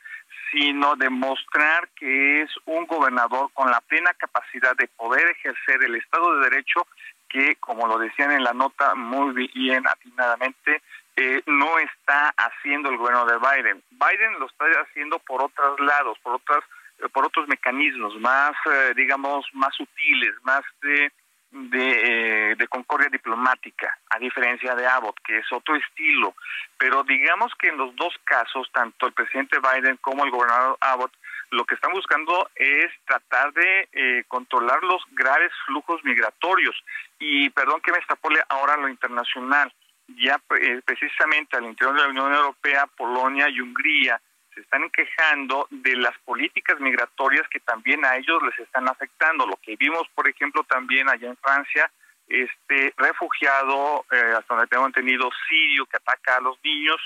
[0.51, 6.35] sino demostrar que es un gobernador con la plena capacidad de poder ejercer el Estado
[6.35, 6.87] de Derecho
[7.29, 10.81] que, como lo decían en la nota muy bien atinadamente,
[11.17, 13.83] eh, no está haciendo el gobierno de Biden.
[13.91, 16.63] Biden lo está haciendo por otros lados, por otras,
[16.99, 21.11] eh, por otros mecanismos más, eh, digamos, más sutiles, más de
[21.55, 26.35] de, eh, de, concordia diplomática, a diferencia de Abbott, que es otro estilo.
[26.77, 31.13] Pero digamos que en los dos casos, tanto el presidente Biden como el gobernador Abbott,
[31.51, 36.75] lo que están buscando es tratar de eh, controlar los graves flujos migratorios.
[37.19, 39.71] Y perdón que me estapole ahora lo internacional,
[40.07, 44.19] ya eh, precisamente al interior de la Unión Europea, Polonia y Hungría
[44.55, 49.45] se están quejando de las políticas migratorias que también a ellos les están afectando.
[49.45, 51.91] Lo que vimos, por ejemplo, también allá en Francia,
[52.27, 56.97] este refugiado, eh, hasta donde tengo entendido, sirio que ataca a los niños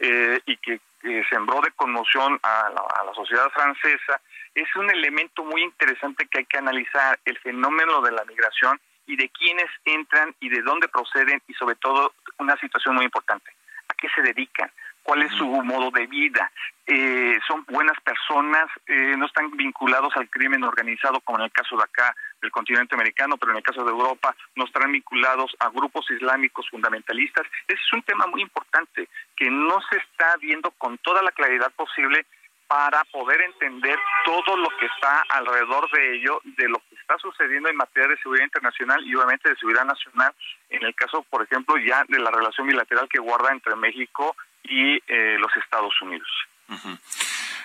[0.00, 0.80] eh, y que
[1.28, 4.20] sembró de conmoción a la, a la sociedad francesa,
[4.54, 9.16] es un elemento muy interesante que hay que analizar, el fenómeno de la migración y
[9.16, 13.50] de quiénes entran y de dónde proceden y sobre todo una situación muy importante,
[13.88, 14.70] a qué se dedican
[15.02, 16.50] cuál es su modo de vida.
[16.86, 21.76] Eh, son buenas personas, eh, no están vinculados al crimen organizado como en el caso
[21.76, 25.68] de acá del continente americano, pero en el caso de Europa no están vinculados a
[25.68, 27.46] grupos islámicos fundamentalistas.
[27.68, 31.70] Ese es un tema muy importante que no se está viendo con toda la claridad
[31.72, 32.26] posible
[32.66, 37.68] para poder entender todo lo que está alrededor de ello, de lo que está sucediendo
[37.68, 40.32] en materia de seguridad internacional y obviamente de seguridad nacional,
[40.70, 44.34] en el caso, por ejemplo, ya de la relación bilateral que guarda entre México
[44.64, 46.28] y eh, los Estados Unidos.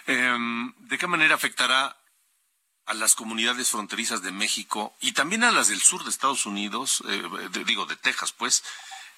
[0.05, 1.95] Em, ¿De qué manera afectará
[2.85, 7.03] a las comunidades fronterizas de México y también a las del sur de Estados Unidos,
[7.07, 7.21] eh,
[7.65, 8.63] digo de Texas, pues,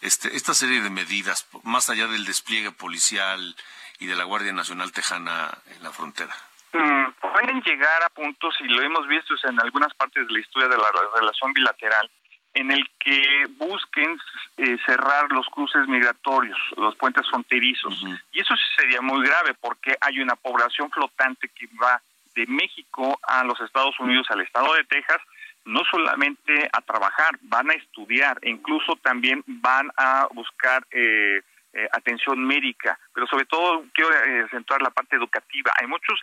[0.01, 3.55] este, esta serie de medidas, más allá del despliegue policial
[3.99, 6.35] y de la Guardia Nacional Tejana en la frontera?
[6.73, 10.69] Mm, pueden llegar a puntos, y lo hemos visto en algunas partes de la historia
[10.69, 12.09] de la relación bilateral,
[12.53, 14.17] en el que busquen
[14.57, 18.03] eh, cerrar los cruces migratorios, los puentes fronterizos.
[18.31, 22.01] Y eso sí sería muy grave porque hay una población flotante que va
[22.35, 25.19] de México a los Estados Unidos, al estado de Texas,
[25.65, 31.41] no solamente a trabajar, van a estudiar, e incluso también van a buscar eh,
[31.73, 34.09] eh, atención médica, pero sobre todo quiero
[34.49, 35.71] centrar la parte educativa.
[35.79, 36.19] Hay muchos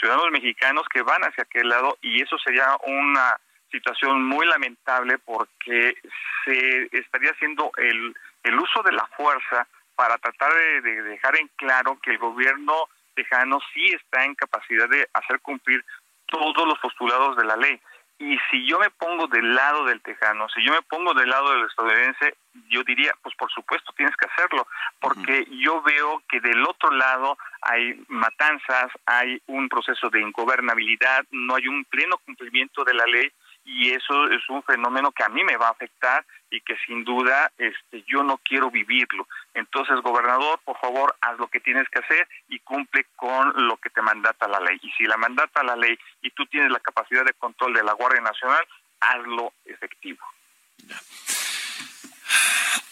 [0.00, 3.38] ciudadanos mexicanos que van hacia aquel lado y eso sería una
[3.74, 5.96] situación muy lamentable porque
[6.44, 8.14] se estaría haciendo el,
[8.44, 9.66] el uso de la fuerza
[9.96, 10.52] para tratar
[10.82, 15.84] de, dejar en claro que el gobierno tejano sí está en capacidad de hacer cumplir
[16.26, 17.80] todos los postulados de la ley.
[18.18, 21.52] Y si yo me pongo del lado del tejano, si yo me pongo del lado
[21.52, 22.36] del estadounidense,
[22.70, 24.66] yo diría, pues por supuesto tienes que hacerlo,
[25.00, 31.56] porque yo veo que del otro lado hay matanzas, hay un proceso de ingobernabilidad, no
[31.56, 33.32] hay un pleno cumplimiento de la ley
[33.64, 37.02] y eso es un fenómeno que a mí me va a afectar y que sin
[37.04, 39.26] duda este yo no quiero vivirlo.
[39.54, 43.90] Entonces, gobernador, por favor, haz lo que tienes que hacer y cumple con lo que
[43.90, 44.78] te mandata la ley.
[44.82, 47.94] Y si la mandata la ley y tú tienes la capacidad de control de la
[47.94, 48.64] Guardia Nacional,
[49.00, 50.24] hazlo efectivo.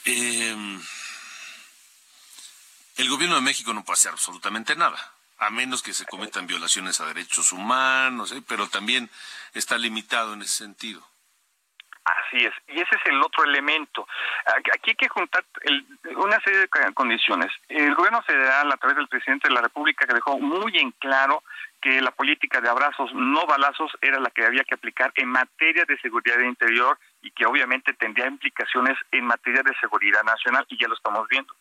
[0.05, 0.81] Em,
[2.97, 4.99] el gobierno de México no puede hacer absolutamente nada
[5.43, 8.43] a menos que se cometan violaciones a derechos humanos, ¿eh?
[8.47, 9.11] pero también
[9.55, 11.03] está limitado en ese sentido.
[12.05, 14.07] Así es, y ese es el otro elemento.
[14.75, 15.45] Aquí hay que juntar
[16.17, 17.53] una serie de condiciones.
[17.69, 21.45] El gobierno federal, a través del presidente de la República, que dejó muy en claro
[21.81, 25.85] que la política de abrazos, no balazos, era la que había que aplicar en materia
[25.85, 30.89] de seguridad interior y que obviamente tendría implicaciones en materia de seguridad nacional y ya
[30.89, 31.55] lo estamos viendo.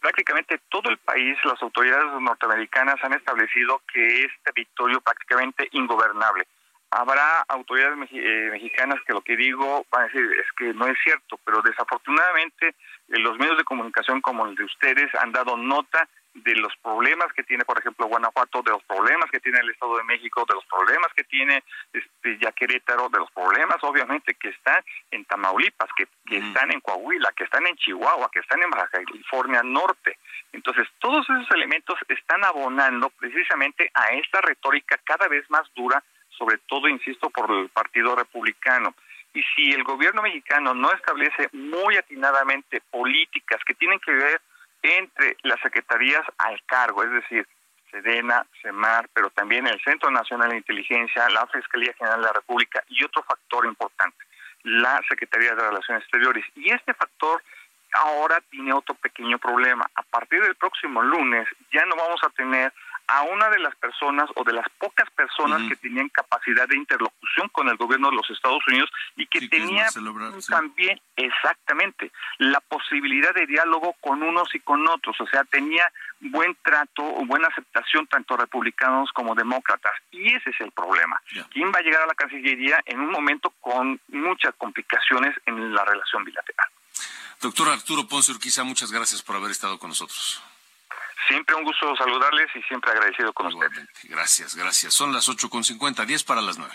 [0.00, 6.46] Prácticamente todo el país, las autoridades norteamericanas han establecido que es territorio prácticamente ingobernable.
[6.90, 10.96] Habrá autoridades eh, mexicanas que lo que digo van a decir es que no es
[11.02, 12.74] cierto, pero desafortunadamente eh,
[13.18, 16.08] los medios de comunicación como el de ustedes han dado nota
[16.42, 19.96] de los problemas que tiene, por ejemplo, Guanajuato, de los problemas que tiene el Estado
[19.96, 21.62] de México, de los problemas que tiene
[21.92, 26.80] este, ya Querétaro, de los problemas, obviamente, que están en Tamaulipas, que, que están en
[26.80, 30.18] Coahuila, que están en Chihuahua, que están en Baja California Norte.
[30.52, 36.58] Entonces, todos esos elementos están abonando precisamente a esta retórica cada vez más dura, sobre
[36.68, 38.94] todo, insisto, por el Partido Republicano.
[39.34, 44.40] Y si el gobierno mexicano no establece muy atinadamente políticas que tienen que ver
[44.82, 47.46] entre las secretarías al cargo, es decir,
[47.90, 52.82] Sedena, CEMAR, pero también el Centro Nacional de Inteligencia, la Fiscalía General de la República
[52.88, 54.24] y otro factor importante,
[54.64, 56.44] la Secretaría de Relaciones Exteriores.
[56.54, 57.42] Y este factor
[57.92, 59.88] ahora tiene otro pequeño problema.
[59.94, 62.72] A partir del próximo lunes ya no vamos a tener
[63.08, 67.48] a una de las personas o de las pocas personas que tenían capacidad de interlocución
[67.52, 69.88] con el gobierno de los Estados Unidos y que tenía
[70.48, 75.90] también exactamente la posibilidad de diálogo con unos y con otros, o sea, tenía
[76.20, 79.92] buen trato o buena aceptación tanto republicanos como demócratas.
[80.10, 81.20] Y ese es el problema.
[81.50, 85.84] ¿Quién va a llegar a la Cancillería en un momento con muchas complicaciones en la
[85.84, 86.68] relación bilateral?
[87.40, 90.42] Doctor Arturo Ponce Urquiza, muchas gracias por haber estado con nosotros.
[91.28, 93.86] Siempre un gusto saludarles y siempre agradecido con ustedes.
[94.04, 94.94] Gracias, gracias.
[94.94, 96.74] Son las con 8.50, 10 para las 9.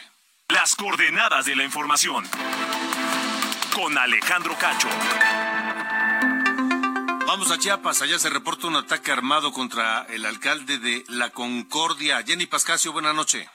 [0.49, 2.23] Las coordenadas de la información.
[3.73, 4.87] Con Alejandro Cacho.
[7.25, 12.21] Vamos a Chiapas, allá se reporta un ataque armado contra el alcalde de La Concordia.
[12.21, 13.49] Jenny Pascasio, buenas noches.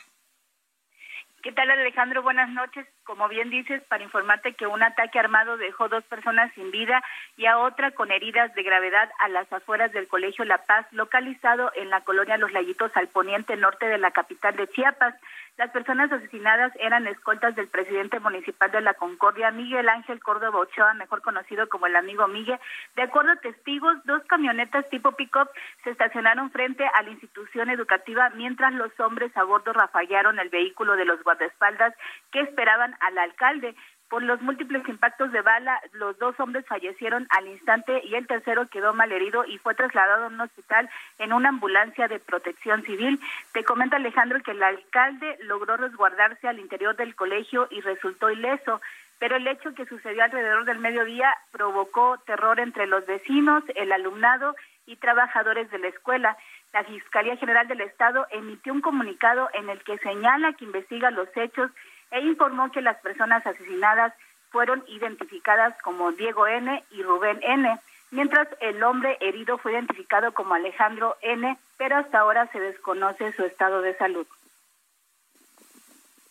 [1.42, 2.22] ¿Qué tal Alejandro?
[2.22, 2.88] Buenas noches.
[3.08, 7.02] Como bien dices, para informarte que un ataque armado dejó dos personas sin vida
[7.38, 11.72] y a otra con heridas de gravedad a las afueras del Colegio La Paz, localizado
[11.74, 15.14] en la colonia Los Layitos al poniente norte de la capital de Chiapas.
[15.56, 20.94] Las personas asesinadas eran escoltas del presidente municipal de La Concordia, Miguel Ángel Córdoba Ochoa,
[20.94, 22.60] mejor conocido como el amigo Miguel.
[22.94, 25.48] De acuerdo a testigos, dos camionetas tipo pick-up
[25.82, 30.94] se estacionaron frente a la institución educativa mientras los hombres a bordo rafallaron el vehículo
[30.94, 31.92] de los guardaespaldas
[32.30, 33.74] que esperaban al alcalde.
[34.08, 38.66] Por los múltiples impactos de bala, los dos hombres fallecieron al instante y el tercero
[38.68, 40.88] quedó malherido y fue trasladado a un hospital
[41.18, 43.20] en una ambulancia de protección civil.
[43.52, 48.80] Te comenta Alejandro que el alcalde logró resguardarse al interior del colegio y resultó ileso
[49.18, 54.54] pero el hecho que sucedió alrededor del mediodía provocó terror entre los vecinos, el alumnado
[54.86, 56.36] y trabajadores de la escuela.
[56.72, 61.28] La Fiscalía General del Estado emitió un comunicado en el que señala que investiga los
[61.36, 61.70] hechos
[62.10, 64.14] e informó que las personas asesinadas
[64.50, 66.84] fueron identificadas como Diego N.
[66.90, 67.78] y Rubén N.,
[68.10, 73.44] mientras el hombre herido fue identificado como Alejandro N., pero hasta ahora se desconoce su
[73.44, 74.26] estado de salud.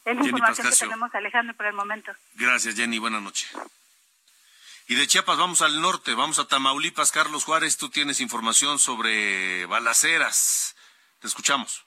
[0.05, 2.11] Es la información que tenemos, Alejandro, por el momento.
[2.35, 2.97] Gracias, Jenny.
[2.97, 3.51] Buenas noches.
[4.87, 7.11] Y de Chiapas vamos al norte, vamos a Tamaulipas.
[7.11, 10.77] Carlos Juárez, tú tienes información sobre balaceras.
[11.19, 11.86] Te escuchamos.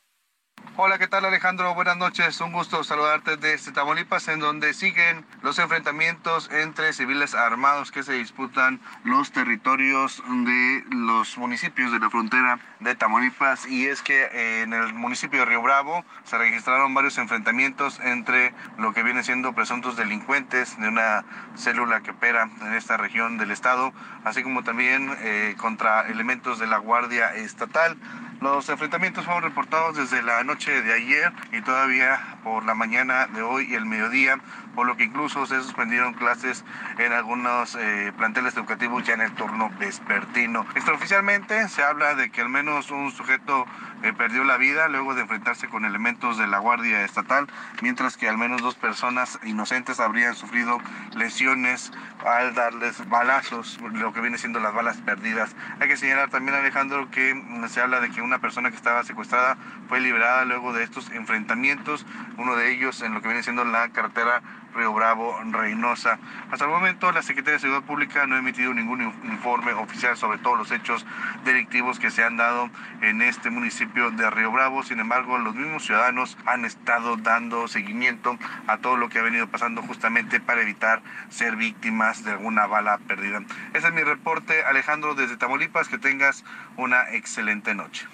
[0.82, 1.74] Hola, ¿qué tal Alejandro?
[1.74, 2.40] Buenas noches.
[2.40, 8.14] Un gusto saludarte desde Tamaulipas, en donde siguen los enfrentamientos entre civiles armados que se
[8.14, 13.66] disputan los territorios de los municipios de la frontera de Tamaulipas.
[13.66, 18.94] Y es que en el municipio de Río Bravo se registraron varios enfrentamientos entre lo
[18.94, 23.92] que viene siendo presuntos delincuentes de una célula que opera en esta región del estado,
[24.24, 27.98] así como también eh, contra elementos de la Guardia Estatal.
[28.40, 33.42] Los enfrentamientos fueron reportados desde la noche de ayer y todavía por la mañana de
[33.42, 34.40] hoy y el mediodía,
[34.74, 36.64] por lo que incluso se suspendieron clases
[36.98, 40.66] en algunos eh, planteles educativos ya en el turno vespertino.
[40.74, 43.66] Extraoficialmente se habla de que al menos un sujeto
[44.02, 47.46] eh, perdió la vida luego de enfrentarse con elementos de la Guardia Estatal,
[47.82, 50.78] mientras que al menos dos personas inocentes habrían sufrido
[51.14, 51.92] lesiones
[52.24, 55.54] al darles balazos, lo que viene siendo las balas perdidas.
[55.80, 59.04] Hay que señalar también, Alejandro, que mm, se habla de que una persona que estaba
[59.04, 59.58] secuestrada
[59.88, 62.06] fue liberada luego de estos enfrentamientos,
[62.38, 64.42] uno de ellos en lo que viene siendo la carretera
[64.74, 66.18] Río Bravo, Reynosa.
[66.50, 70.38] Hasta el momento la Secretaría de Seguridad Pública no ha emitido ningún informe oficial sobre
[70.38, 71.06] todos los hechos
[71.44, 72.70] delictivos que se han dado
[73.02, 74.82] en este municipio de Río Bravo.
[74.82, 79.48] Sin embargo, los mismos ciudadanos han estado dando seguimiento a todo lo que ha venido
[79.48, 83.42] pasando justamente para evitar ser víctimas de alguna bala perdida.
[83.74, 85.88] Ese es mi reporte, Alejandro, desde Tamaulipas.
[85.88, 86.44] Que tengas
[86.76, 88.06] una excelente noche.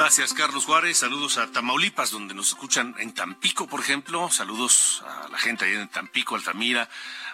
[0.00, 0.96] Gracias, Carlos Juárez.
[0.98, 4.30] Saludos a Tamaulipas, donde nos escuchan en Tampico, por ejemplo.
[4.30, 6.88] Saludos a la gente ahí en Tampico, Altamira,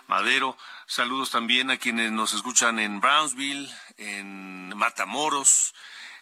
[0.09, 0.59] Madero.
[0.87, 5.75] Saludos también a quienes nos escuchan en Brownsville, en Matamoros,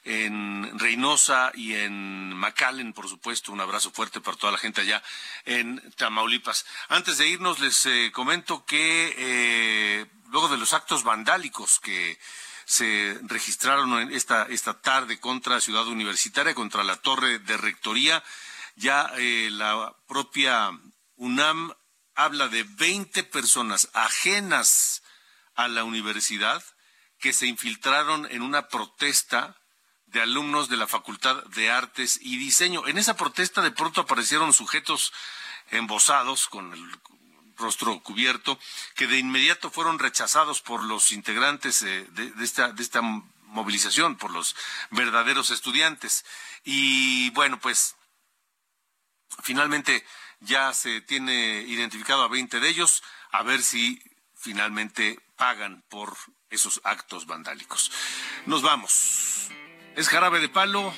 [0.05, 3.51] en Reynosa y en McAllen, por supuesto.
[3.51, 5.03] Un abrazo fuerte para toda la gente allá
[5.47, 6.67] en Tamaulipas.
[6.89, 12.19] Antes de irnos, les eh, comento que eh, luego de los actos vandálicos que
[12.67, 18.23] se registraron esta, esta tarde contra Ciudad Universitaria, contra la torre de rectoría.
[18.77, 20.71] Ya eh, la propia
[21.17, 21.73] UNAM
[22.15, 25.03] habla de 20 personas ajenas
[25.55, 26.63] a la universidad
[27.19, 29.57] que se infiltraron en una protesta
[30.07, 32.87] de alumnos de la Facultad de Artes y Diseño.
[32.87, 35.13] En esa protesta de pronto aparecieron sujetos
[35.71, 37.01] embosados con el
[37.57, 38.59] rostro cubierto,
[38.95, 43.01] que de inmediato fueron rechazados por los integrantes de, esta, esta
[43.47, 44.57] movilización, por los
[44.91, 46.25] verdaderos estudiantes.
[46.65, 47.97] Y bueno, pues
[49.43, 50.05] finalmente
[50.41, 54.03] ya se tiene identificado a 20 de ellos, a ver si
[54.35, 56.17] finalmente pagan por
[56.51, 57.91] esos actos vandálicos.
[58.47, 59.49] Nos vamos.
[59.97, 60.93] Es jarabe de palo,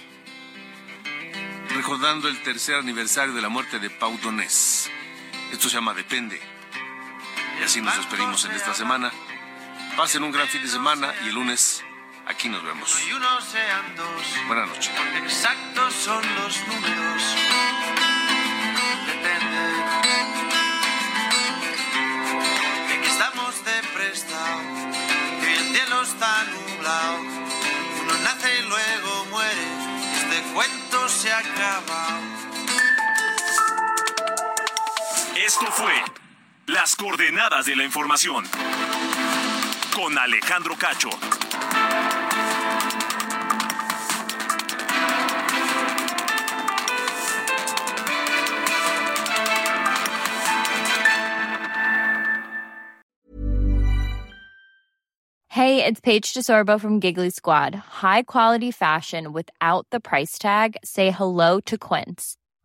[1.70, 4.90] recordando el tercer aniversario de la muerte de Pau Donés.
[5.56, 6.38] Esto se llama Depende.
[7.58, 9.10] Y así nos despedimos en esta semana.
[9.96, 11.82] Pasen un gran fin de semana y el lunes
[12.26, 12.94] aquí nos vemos.
[14.48, 14.90] Buenas noches.
[15.24, 17.22] Exactos son los números.
[19.06, 19.62] Depende.
[22.88, 24.60] De que estamos de prestado,
[25.40, 27.20] que el cielo está nublado.
[28.02, 29.66] Uno nace y luego muere.
[30.18, 32.05] Este cuento se acaba.
[35.46, 35.92] Esto fue
[36.66, 38.44] Las coordenadas de la información
[39.94, 41.10] con Alejandro Cacho.
[55.48, 57.76] Hey, it's Paige DeSorbo from Giggly Squad.
[57.76, 60.76] High quality fashion without the price tag.
[60.82, 62.36] Say hello to Quince.